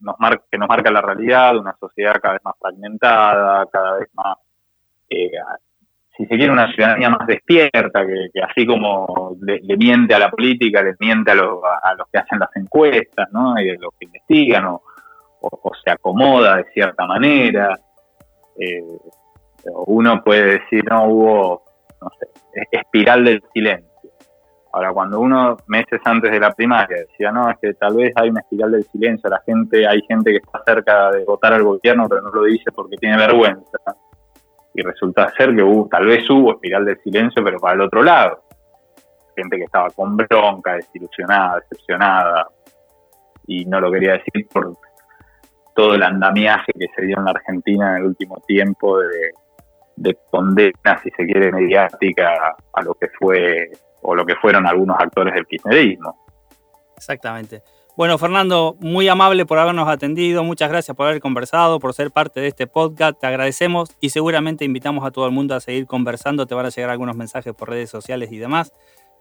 nos 0.00 0.16
que 0.50 0.58
nos 0.58 0.68
marca 0.68 0.90
la 0.90 1.00
realidad 1.00 1.56
una 1.56 1.76
sociedad 1.78 2.20
cada 2.20 2.34
vez 2.34 2.44
más 2.44 2.54
fragmentada, 2.60 3.66
cada 3.66 3.98
vez 3.98 4.08
más, 4.14 4.38
eh, 5.10 5.30
si 6.16 6.26
se 6.26 6.36
quiere, 6.36 6.52
una 6.52 6.72
ciudadanía 6.72 7.10
más 7.10 7.26
despierta, 7.26 8.06
que, 8.06 8.42
así 8.42 8.66
como 8.66 9.36
le, 9.40 9.76
miente 9.76 10.14
a 10.14 10.18
la 10.18 10.30
política, 10.30 10.82
le 10.82 10.94
miente 10.98 11.30
a, 11.30 11.34
a, 11.34 11.94
los 11.94 12.08
que 12.12 12.18
hacen 12.18 12.38
las 12.38 12.54
encuestas, 12.56 13.28
¿no? 13.32 13.60
y 13.60 13.70
a 13.70 13.74
los 13.74 13.92
que 13.98 14.06
investigan, 14.06 14.66
o, 14.66 14.82
se 15.84 15.90
acomoda 15.90 16.56
de 16.56 16.64
cierta 16.72 17.06
manera. 17.06 17.78
Eh, 18.58 18.82
uno 19.86 20.22
puede 20.24 20.58
decir, 20.58 20.84
no, 20.90 21.04
hubo 21.04 21.62
no 22.00 22.08
sé, 22.18 22.28
espiral 22.70 23.24
del 23.24 23.42
silencio. 23.52 23.88
Ahora, 24.72 24.92
cuando 24.92 25.20
uno 25.20 25.56
meses 25.66 26.00
antes 26.04 26.30
de 26.30 26.38
la 26.38 26.52
primaria 26.52 26.98
decía, 26.98 27.32
no, 27.32 27.50
es 27.50 27.56
que 27.60 27.74
tal 27.74 27.96
vez 27.96 28.12
hay 28.16 28.28
una 28.28 28.40
espiral 28.40 28.72
del 28.72 28.84
silencio, 28.84 29.30
la 29.30 29.42
gente, 29.46 29.86
hay 29.86 30.02
gente 30.06 30.30
que 30.30 30.36
está 30.38 30.62
cerca 30.64 31.10
de 31.10 31.24
votar 31.24 31.54
al 31.54 31.62
gobierno, 31.62 32.06
pero 32.08 32.20
no 32.22 32.30
lo 32.30 32.44
dice 32.44 32.70
porque 32.72 32.96
tiene 32.96 33.16
vergüenza. 33.16 33.78
Y 34.74 34.82
resulta 34.82 35.32
ser 35.36 35.56
que 35.56 35.62
hubo, 35.62 35.88
tal 35.88 36.06
vez 36.06 36.28
hubo 36.30 36.52
espiral 36.52 36.84
del 36.84 37.00
silencio, 37.02 37.42
pero 37.42 37.58
para 37.58 37.74
el 37.74 37.80
otro 37.80 38.02
lado. 38.02 38.42
Gente 39.34 39.56
que 39.56 39.64
estaba 39.64 39.88
con 39.90 40.16
bronca, 40.16 40.74
desilusionada, 40.74 41.60
decepcionada, 41.60 42.48
y 43.46 43.64
no 43.64 43.80
lo 43.80 43.90
quería 43.90 44.12
decir 44.12 44.46
por 44.52 44.74
todo 45.74 45.94
el 45.94 46.02
andamiaje 46.02 46.72
que 46.78 46.86
se 46.94 47.06
dio 47.06 47.16
en 47.18 47.24
la 47.24 47.30
Argentina 47.30 47.90
en 47.92 47.96
el 48.02 48.06
último 48.08 48.42
tiempo 48.46 48.98
de 48.98 49.32
de 50.02 50.16
condena, 50.30 51.00
si 51.02 51.10
se 51.10 51.26
quiere, 51.26 51.52
mediática 51.52 52.56
a 52.72 52.82
lo 52.82 52.94
que 52.94 53.08
fue 53.18 53.70
o 54.02 54.14
lo 54.14 54.24
que 54.24 54.36
fueron 54.36 54.66
algunos 54.66 54.96
actores 54.98 55.34
del 55.34 55.46
kirchnerismo. 55.46 56.16
Exactamente. 56.96 57.62
Bueno, 57.96 58.16
Fernando, 58.16 58.76
muy 58.78 59.08
amable 59.08 59.44
por 59.44 59.58
habernos 59.58 59.88
atendido, 59.88 60.44
muchas 60.44 60.70
gracias 60.70 60.96
por 60.96 61.08
haber 61.08 61.20
conversado, 61.20 61.80
por 61.80 61.94
ser 61.94 62.12
parte 62.12 62.40
de 62.40 62.46
este 62.46 62.68
podcast, 62.68 63.18
te 63.18 63.26
agradecemos 63.26 63.90
y 64.00 64.10
seguramente 64.10 64.64
invitamos 64.64 65.04
a 65.04 65.10
todo 65.10 65.26
el 65.26 65.32
mundo 65.32 65.56
a 65.56 65.60
seguir 65.60 65.86
conversando, 65.86 66.46
te 66.46 66.54
van 66.54 66.66
a 66.66 66.68
llegar 66.68 66.90
algunos 66.90 67.16
mensajes 67.16 67.52
por 67.54 67.70
redes 67.70 67.90
sociales 67.90 68.30
y 68.30 68.38
demás. 68.38 68.72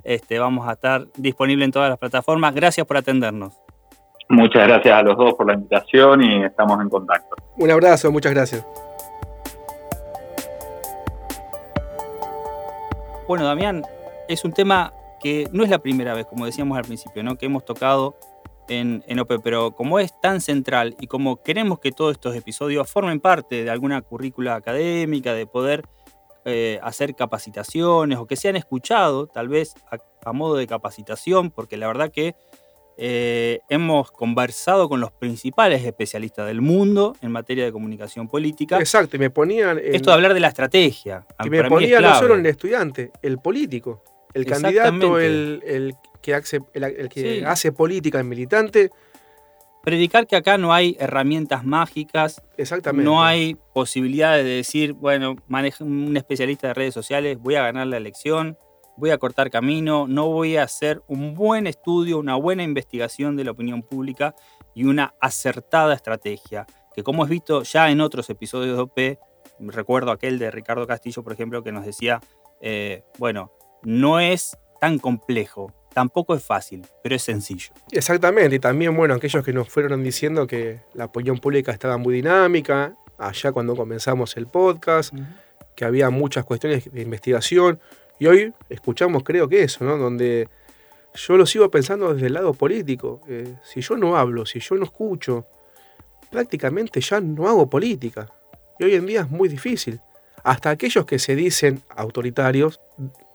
Este, 0.03 0.37
vamos 0.37 0.67
a 0.67 0.73
estar 0.73 1.07
disponibles 1.17 1.65
en 1.65 1.71
todas 1.71 1.89
las 1.89 1.97
plataformas. 1.97 2.53
Gracias 2.53 2.85
por 2.85 2.97
atendernos. 2.97 3.59
Muchas 4.29 4.67
gracias 4.67 4.93
a 4.93 5.01
los 5.01 5.17
dos 5.17 5.33
por 5.33 5.47
la 5.47 5.53
invitación 5.53 6.21
y 6.21 6.43
estamos 6.43 6.79
en 6.79 6.89
contacto. 6.89 7.35
Un 7.57 7.71
abrazo, 7.71 8.11
muchas 8.11 8.33
gracias. 8.33 8.86
Bueno, 13.27 13.43
Damián, 13.43 13.83
es 14.29 14.45
un 14.45 14.53
tema 14.53 14.93
que 15.19 15.49
no 15.51 15.65
es 15.65 15.69
la 15.69 15.79
primera 15.79 16.13
vez, 16.13 16.25
como 16.27 16.45
decíamos 16.45 16.77
al 16.77 16.85
principio, 16.85 17.23
¿no? 17.23 17.37
que 17.37 17.47
hemos 17.47 17.65
tocado 17.65 18.15
en, 18.69 19.03
OPE, 19.19 19.39
pero 19.39 19.71
como 19.71 19.99
es 19.99 20.17
tan 20.21 20.39
central 20.39 20.95
y 21.01 21.07
como 21.07 21.43
queremos 21.43 21.79
que 21.79 21.91
todos 21.91 22.13
estos 22.13 22.33
episodios 22.37 22.89
formen 22.89 23.19
parte 23.19 23.65
de 23.65 23.69
alguna 23.69 24.01
currícula 24.01 24.55
académica, 24.55 25.33
de 25.33 25.45
poder 25.45 25.83
eh, 26.45 26.79
hacer 26.81 27.15
capacitaciones 27.15 28.17
o 28.17 28.27
que 28.27 28.37
sean 28.37 28.55
escuchados, 28.55 29.29
tal 29.33 29.49
vez 29.49 29.75
a 30.23 30.31
modo 30.31 30.55
de 30.55 30.65
capacitación, 30.65 31.51
porque 31.51 31.75
la 31.75 31.87
verdad 31.87 32.11
que 32.11 32.33
eh, 32.99 33.59
hemos 33.69 34.11
conversado 34.11 34.89
con 34.89 34.99
los 34.99 35.11
principales 35.11 35.85
especialistas 35.85 36.47
del 36.47 36.61
mundo 36.61 37.15
en 37.21 37.31
materia 37.31 37.63
de 37.63 37.71
comunicación 37.71 38.27
política. 38.27 38.79
Exacto, 38.79 39.17
y 39.17 39.19
me 39.19 39.29
ponían... 39.29 39.79
Esto 39.83 40.09
de 40.09 40.15
hablar 40.15 40.33
de 40.33 40.39
la 40.39 40.47
estrategia. 40.47 41.23
Que 41.41 41.49
me 41.49 41.63
ponía 41.65 42.01
no 42.01 42.17
solo 42.17 42.33
el 42.33 42.45
estudiante, 42.47 43.11
el 43.21 43.37
político, 43.37 44.03
el 44.33 44.45
candidato, 44.47 45.19
el, 45.19 45.93
que, 46.21 46.33
hace, 46.33 46.59
el, 46.73 47.09
que 47.09 47.45
hace 47.45 47.71
política, 47.71 48.17
el 48.17 48.25
militante. 48.25 48.89
predicar 49.83 50.25
que 50.25 50.35
acá 50.35 50.57
no 50.57 50.73
hay 50.73 50.97
herramientas 50.99 51.63
mágicas, 51.63 52.41
Exactamente. 52.57 53.05
no 53.05 53.23
hay 53.23 53.57
posibilidades 53.73 54.43
de 54.43 54.51
decir, 54.51 54.93
bueno, 54.93 55.35
manejo 55.47 55.83
un 55.83 56.17
especialista 56.17 56.69
de 56.69 56.73
redes 56.73 56.95
sociales, 56.95 57.37
voy 57.39 57.55
a 57.55 57.61
ganar 57.61 57.85
la 57.85 57.97
elección, 57.97 58.57
voy 58.97 59.11
a 59.11 59.17
cortar 59.17 59.49
camino, 59.49 60.07
no 60.07 60.27
voy 60.27 60.57
a 60.57 60.63
hacer 60.63 61.01
un 61.07 61.35
buen 61.35 61.67
estudio, 61.67 62.17
una 62.17 62.35
buena 62.35 62.63
investigación 62.63 63.35
de 63.35 63.45
la 63.45 63.51
opinión 63.51 63.83
pública 63.83 64.35
y 64.73 64.85
una 64.85 65.13
acertada 65.21 65.93
estrategia, 65.93 66.65
que 66.95 67.03
como 67.03 67.23
has 67.23 67.29
visto 67.29 67.63
ya 67.63 67.89
en 67.89 68.01
otros 68.01 68.29
episodios 68.29 68.75
de 68.75 68.81
OP, 68.81 69.19
recuerdo 69.71 70.11
aquel 70.11 70.39
de 70.39 70.51
Ricardo 70.51 70.85
Castillo, 70.87 71.23
por 71.23 71.33
ejemplo, 71.33 71.63
que 71.63 71.71
nos 71.71 71.85
decía, 71.85 72.19
eh, 72.59 73.03
bueno, 73.17 73.51
no 73.83 74.19
es 74.19 74.57
tan 74.81 74.99
complejo, 74.99 75.71
tampoco 75.93 76.35
es 76.35 76.43
fácil, 76.43 76.85
pero 77.03 77.15
es 77.15 77.23
sencillo. 77.23 77.69
Exactamente, 77.91 78.55
y 78.55 78.59
también, 78.59 78.95
bueno, 78.95 79.13
aquellos 79.13 79.43
que 79.43 79.53
nos 79.53 79.69
fueron 79.69 80.03
diciendo 80.03 80.47
que 80.47 80.81
la 80.93 81.05
opinión 81.05 81.37
pública 81.37 81.71
estaba 81.71 81.97
muy 81.97 82.15
dinámica, 82.15 82.95
allá 83.17 83.51
cuando 83.51 83.75
comenzamos 83.75 84.37
el 84.37 84.47
podcast, 84.47 85.13
que 85.75 85.85
había 85.85 86.09
muchas 86.09 86.45
cuestiones 86.45 86.91
de 86.91 87.01
investigación, 87.01 87.79
y 88.19 88.27
hoy 88.27 88.53
escuchamos, 88.69 89.23
creo 89.23 89.47
que 89.47 89.63
eso, 89.63 89.83
¿no? 89.83 89.97
Donde 89.97 90.47
yo 91.13 91.37
lo 91.37 91.45
sigo 91.45 91.69
pensando 91.69 92.13
desde 92.13 92.27
el 92.27 92.33
lado 92.33 92.53
político. 92.53 93.21
Eh, 93.27 93.55
si 93.63 93.81
yo 93.81 93.97
no 93.97 94.17
hablo, 94.17 94.45
si 94.45 94.59
yo 94.59 94.75
no 94.75 94.85
escucho, 94.85 95.45
prácticamente 96.31 97.01
ya 97.01 97.19
no 97.19 97.47
hago 97.47 97.69
política. 97.69 98.29
Y 98.79 98.85
hoy 98.85 98.95
en 98.95 99.05
día 99.05 99.21
es 99.21 99.29
muy 99.29 99.49
difícil. 99.49 99.99
Hasta 100.43 100.69
aquellos 100.69 101.05
que 101.05 101.19
se 101.19 101.35
dicen 101.35 101.81
autoritarios, 101.89 102.79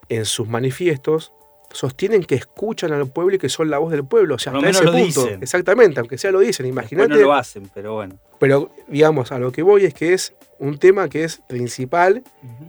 en 0.08 0.24
sus 0.24 0.48
manifiestos, 0.48 1.32
sostienen 1.72 2.24
que 2.24 2.34
escuchan 2.34 2.92
al 2.92 3.06
pueblo 3.08 3.36
y 3.36 3.38
que 3.38 3.48
son 3.48 3.70
la 3.70 3.78
voz 3.78 3.90
del 3.92 4.04
pueblo. 4.04 4.36
O 4.36 4.38
sea, 4.38 4.52
hasta 4.52 4.68
ese 4.68 4.84
lo 4.84 4.92
punto. 4.92 5.24
dicen. 5.24 5.42
Exactamente, 5.42 6.00
aunque 6.00 6.18
sea 6.18 6.30
lo 6.30 6.40
dicen. 6.40 6.66
Imagínate. 6.66 7.08
no 7.08 7.16
lo 7.16 7.32
hacen, 7.34 7.70
pero 7.74 7.94
bueno. 7.94 8.18
Pero, 8.38 8.70
digamos, 8.88 9.32
a 9.32 9.38
lo 9.38 9.52
que 9.52 9.62
voy 9.62 9.84
es 9.84 9.94
que 9.94 10.12
es 10.12 10.34
un 10.58 10.78
tema 10.78 11.08
que 11.08 11.24
es 11.24 11.40
principal 11.48 12.22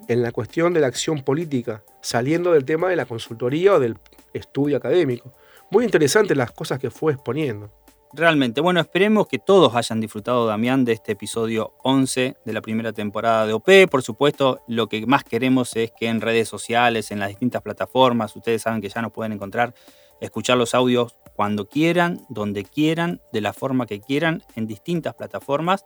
en 0.08 0.22
la 0.22 0.32
cuestión 0.32 0.74
de 0.74 0.80
la 0.80 0.88
acción 0.88 1.22
política, 1.24 1.84
saliendo 2.02 2.54
del 2.54 2.66
tema 2.66 2.90
de 2.90 2.96
la 2.96 3.06
consultoría 3.06 3.74
o 3.74 3.80
del 3.80 3.98
estudio 4.34 4.78
académico. 4.78 5.34
Muy 5.70 5.86
interesante 5.86 6.36
las 6.36 6.52
cosas 6.52 6.80
que 6.80 6.90
fue 6.90 7.14
exponiendo. 7.14 7.72
Realmente, 8.16 8.62
bueno, 8.62 8.80
esperemos 8.80 9.28
que 9.28 9.40
todos 9.40 9.76
hayan 9.76 10.00
disfrutado, 10.00 10.46
Damián, 10.46 10.86
de 10.86 10.92
este 10.92 11.14
episodio 11.14 11.74
11 11.82 12.38
de 12.46 12.54
la 12.54 12.62
primera 12.62 12.94
temporada 12.94 13.48
de 13.48 13.54
OP. 13.54 13.68
Por 13.90 14.04
supuesto, 14.04 14.62
lo 14.68 14.88
que 14.88 15.04
más 15.08 15.24
queremos 15.24 15.76
es 15.76 15.92
que 15.98 16.10
en 16.10 16.22
redes 16.22 16.48
sociales, 16.48 17.10
en 17.10 17.18
las 17.18 17.30
distintas 17.30 17.64
plataformas, 17.64 18.36
ustedes 18.36 18.62
saben 18.62 18.82
que 18.82 18.90
ya 18.90 19.02
nos 19.02 19.12
pueden 19.12 19.32
encontrar, 19.32 19.74
escuchar 20.22 20.60
los 20.60 20.76
audios 20.76 21.18
cuando 21.36 21.68
quieran, 21.68 22.22
donde 22.30 22.64
quieran, 22.66 23.20
de 23.32 23.42
la 23.42 23.52
forma 23.52 23.88
que 23.88 24.00
quieran, 24.00 24.44
en 24.56 24.68
distintas 24.68 25.16
plataformas, 25.16 25.84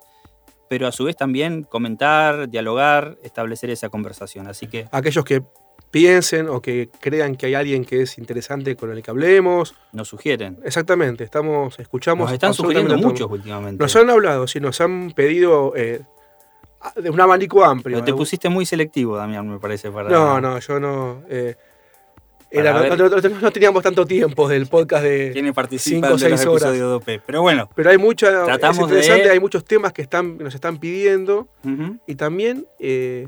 pero 0.67 0.85
a 0.85 0.91
su 0.91 1.05
vez 1.05 1.15
también 1.15 1.63
comentar, 1.63 2.49
dialogar, 2.49 3.17
establecer 3.23 3.69
esa 3.69 3.87
conversación. 3.87 4.47
Así 4.47 4.67
que 4.67 4.89
Aquellos 4.91 5.23
que 5.23 5.43
piensen 5.91 6.49
o 6.49 6.61
que 6.61 6.89
crean 6.99 7.35
que 7.35 7.45
hay 7.47 7.55
alguien 7.55 7.85
que 7.85 8.01
es 8.01 8.17
interesante 8.17 8.75
con 8.75 8.91
el 8.91 9.01
que 9.01 9.11
hablemos. 9.11 9.75
nos 9.93 10.07
sugieren. 10.07 10.57
Exactamente, 10.63 11.23
estamos, 11.23 11.79
escuchamos. 11.79 12.25
Nos 12.25 12.33
están 12.33 12.53
sugiriendo 12.53 12.97
muchos 12.97 13.29
últimamente. 13.31 13.81
Nos 13.81 13.95
han 13.95 14.09
hablado, 14.09 14.47
sí, 14.47 14.59
nos 14.59 14.79
han 14.81 15.11
pedido 15.15 15.73
eh, 15.75 16.01
de 16.95 17.09
un 17.09 17.19
abanico 17.21 17.63
amplio. 17.63 17.97
Pero 17.97 18.05
te 18.05 18.13
pusiste 18.13 18.49
muy 18.49 18.65
selectivo, 18.65 19.17
Damián, 19.17 19.49
me 19.49 19.59
parece. 19.59 19.89
Para... 19.91 20.09
No, 20.09 20.39
no, 20.41 20.59
yo 20.59 20.79
no. 20.79 21.23
eh, 21.29 21.55
era- 22.49 22.71
no, 22.87 22.95
no- 22.95 23.09
no- 23.09 23.39
no 23.41 23.51
teníamos 23.51 23.83
tanto 23.83 24.05
tiempo 24.05 24.47
del 24.47 24.67
podcast 24.67 25.03
de. 25.03 25.31
Quienes 25.33 25.49
Cinco 25.49 25.55
participan 25.55 26.03
o 26.13 26.17
de 26.17 26.29
los 26.29 26.39
seis 26.39 26.45
horas. 26.47 26.61
episodios 26.63 26.89
de 27.05 27.13
OP. 27.15 27.21
Pero 27.25 27.41
bueno, 27.41 27.69
Pero 27.75 27.89
hay 27.89 27.97
mucha. 27.97 28.45
Tratamos 28.45 28.77
es 28.77 28.83
interesante, 28.83 29.23
de- 29.25 29.29
hay 29.31 29.39
muchos 29.39 29.65
temas 29.65 29.91
que 29.91 30.01
están, 30.01 30.37
nos 30.37 30.53
están 30.55 30.77
pidiendo. 30.79 31.47
Y 32.05 32.15
también 32.15 32.65
eh, 32.79 33.27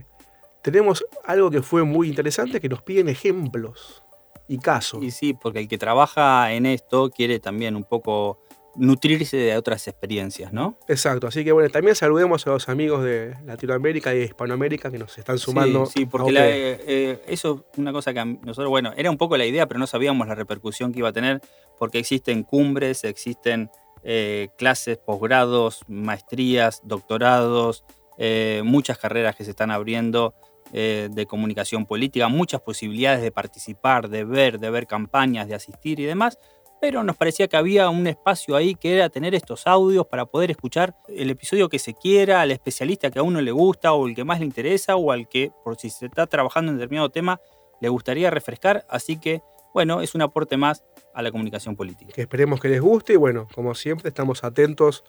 tenemos 0.61 1.05
algo 1.25 1.49
que 1.51 1.61
fue 1.61 1.83
muy 1.83 2.07
interesante, 2.09 2.59
que 2.59 2.69
nos 2.69 2.81
piden 2.81 3.09
ejemplos 3.09 4.03
y 4.47 4.57
casos. 4.57 5.03
y 5.03 5.11
sí, 5.11 5.33
porque 5.33 5.59
el 5.59 5.67
que 5.67 5.77
trabaja 5.77 6.51
en 6.53 6.65
esto 6.65 7.09
quiere 7.11 7.39
también 7.39 7.75
un 7.75 7.83
poco 7.83 8.39
nutrirse 8.75 9.35
de 9.35 9.57
otras 9.57 9.87
experiencias, 9.87 10.53
¿no? 10.53 10.77
Exacto, 10.87 11.27
así 11.27 11.43
que 11.43 11.51
bueno, 11.51 11.69
también 11.69 11.95
saludemos 11.95 12.45
a 12.47 12.51
los 12.51 12.69
amigos 12.69 13.03
de 13.03 13.35
Latinoamérica 13.43 14.13
y 14.15 14.21
Hispanoamérica 14.21 14.89
que 14.91 14.99
nos 14.99 15.17
están 15.17 15.37
sumando. 15.37 15.85
Sí, 15.87 15.99
sí, 15.99 16.05
porque 16.05 16.31
la- 16.31 16.47
eh, 16.49 16.79
eh, 16.87 17.23
eso 17.27 17.65
es 17.73 17.79
una 17.79 17.91
cosa 17.91 18.13
que 18.13 18.23
nosotros, 18.25 18.69
bueno, 18.69 18.93
era 18.95 19.09
un 19.09 19.17
poco 19.17 19.37
la 19.37 19.45
idea, 19.45 19.67
pero 19.67 19.79
no 19.79 19.87
sabíamos 19.87 20.27
la 20.27 20.35
repercusión 20.35 20.93
que 20.93 20.99
iba 20.99 21.09
a 21.09 21.13
tener, 21.13 21.41
porque 21.77 21.99
existen 21.99 22.43
cumbres, 22.43 23.03
existen 23.03 23.69
eh, 24.03 24.47
clases, 24.57 24.97
posgrados, 24.97 25.81
maestrías, 25.89 26.79
doctorados, 26.85 27.83
eh, 28.17 28.61
muchas 28.63 28.97
carreras 28.97 29.35
que 29.35 29.43
se 29.43 29.49
están 29.51 29.71
abriendo 29.71 30.33
eh, 30.73 31.09
de 31.11 31.25
comunicación 31.25 31.85
política, 31.85 32.27
muchas 32.27 32.61
posibilidades 32.61 33.21
de 33.21 33.31
participar, 33.31 34.09
de 34.09 34.23
ver, 34.23 34.59
de 34.59 34.69
ver 34.69 34.87
campañas, 34.87 35.47
de 35.47 35.55
asistir 35.55 35.99
y 35.99 36.05
demás. 36.05 36.37
Pero 36.81 37.03
nos 37.03 37.17
parecía 37.17 37.47
que 37.49 37.57
había 37.57 37.89
un 37.89 38.07
espacio 38.07 38.55
ahí 38.55 38.73
que 38.75 38.95
era 38.95 39.09
tener 39.09 39.35
estos 39.35 39.67
audios 39.67 40.05
para 40.07 40.25
poder 40.25 40.49
escuchar 40.51 40.95
el 41.09 41.29
episodio 41.29 41.67
que 41.67 41.77
se 41.77 41.93
quiera, 41.93 42.39
al 42.41 42.51
especialista 42.51 43.11
que 43.11 43.19
a 43.19 43.23
uno 43.23 43.41
le 43.41 43.51
gusta 43.51 43.91
o 43.91 44.07
el 44.07 44.15
que 44.15 44.23
más 44.23 44.39
le 44.39 44.45
interesa 44.45 44.95
o 44.95 45.11
al 45.11 45.27
que, 45.27 45.51
por 45.65 45.75
si 45.75 45.89
se 45.89 46.05
está 46.05 46.25
trabajando 46.25 46.71
en 46.71 46.77
determinado 46.77 47.09
tema, 47.09 47.41
le 47.81 47.89
gustaría 47.89 48.29
refrescar. 48.29 48.85
Así 48.89 49.19
que, 49.19 49.41
bueno, 49.73 49.99
es 50.01 50.15
un 50.15 50.21
aporte 50.21 50.55
más 50.55 50.85
a 51.13 51.21
la 51.21 51.31
comunicación 51.31 51.75
política. 51.75 52.13
que 52.13 52.21
esperemos 52.21 52.61
que 52.61 52.69
les 52.69 52.79
guste 52.79 53.11
y 53.13 53.17
bueno, 53.17 53.47
como 53.53 53.75
siempre 53.75 54.07
estamos 54.07 54.43
atentos 54.45 55.03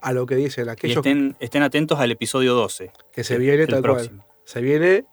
a 0.00 0.12
lo 0.14 0.24
que 0.24 0.36
dicen 0.36 0.66
Y 0.66 0.70
aquellos 0.70 1.02
que- 1.02 1.10
estén, 1.10 1.36
estén 1.40 1.62
atentos 1.62 1.98
al 2.00 2.10
episodio 2.10 2.54
12. 2.54 2.90
que 3.12 3.22
se 3.22 3.34
el- 3.34 3.40
viene 3.40 3.62
el 3.64 3.68
tal 3.68 3.82
próximo. 3.82 4.22
cual. 4.22 4.31
Se 4.44 4.60
viene 4.60 5.04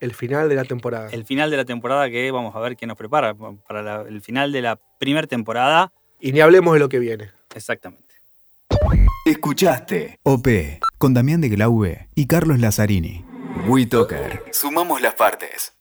el 0.00 0.14
final 0.14 0.48
de 0.48 0.54
la 0.54 0.64
temporada. 0.64 1.08
El 1.10 1.24
final 1.24 1.50
de 1.50 1.56
la 1.56 1.64
temporada 1.64 2.08
que 2.10 2.30
vamos 2.30 2.54
a 2.56 2.60
ver 2.60 2.76
qué 2.76 2.86
nos 2.86 2.96
prepara 2.96 3.34
para 3.34 3.82
la- 3.82 4.02
el 4.08 4.20
final 4.22 4.52
de 4.52 4.62
la 4.62 4.80
primera 4.98 5.26
temporada. 5.26 5.92
Y 6.20 6.32
ni 6.32 6.40
hablemos 6.40 6.74
de 6.74 6.80
lo 6.80 6.88
que 6.88 6.98
viene. 6.98 7.30
Exactamente. 7.54 8.14
Escuchaste 9.26 10.18
OP 10.22 10.80
con 10.98 11.12
Damián 11.14 11.40
de 11.40 11.48
Glaube 11.50 12.08
y 12.14 12.26
Carlos 12.26 12.58
Lazzarini. 12.58 13.24
WeToker. 13.66 14.44
Sumamos 14.52 15.00
las 15.02 15.14
partes. 15.14 15.72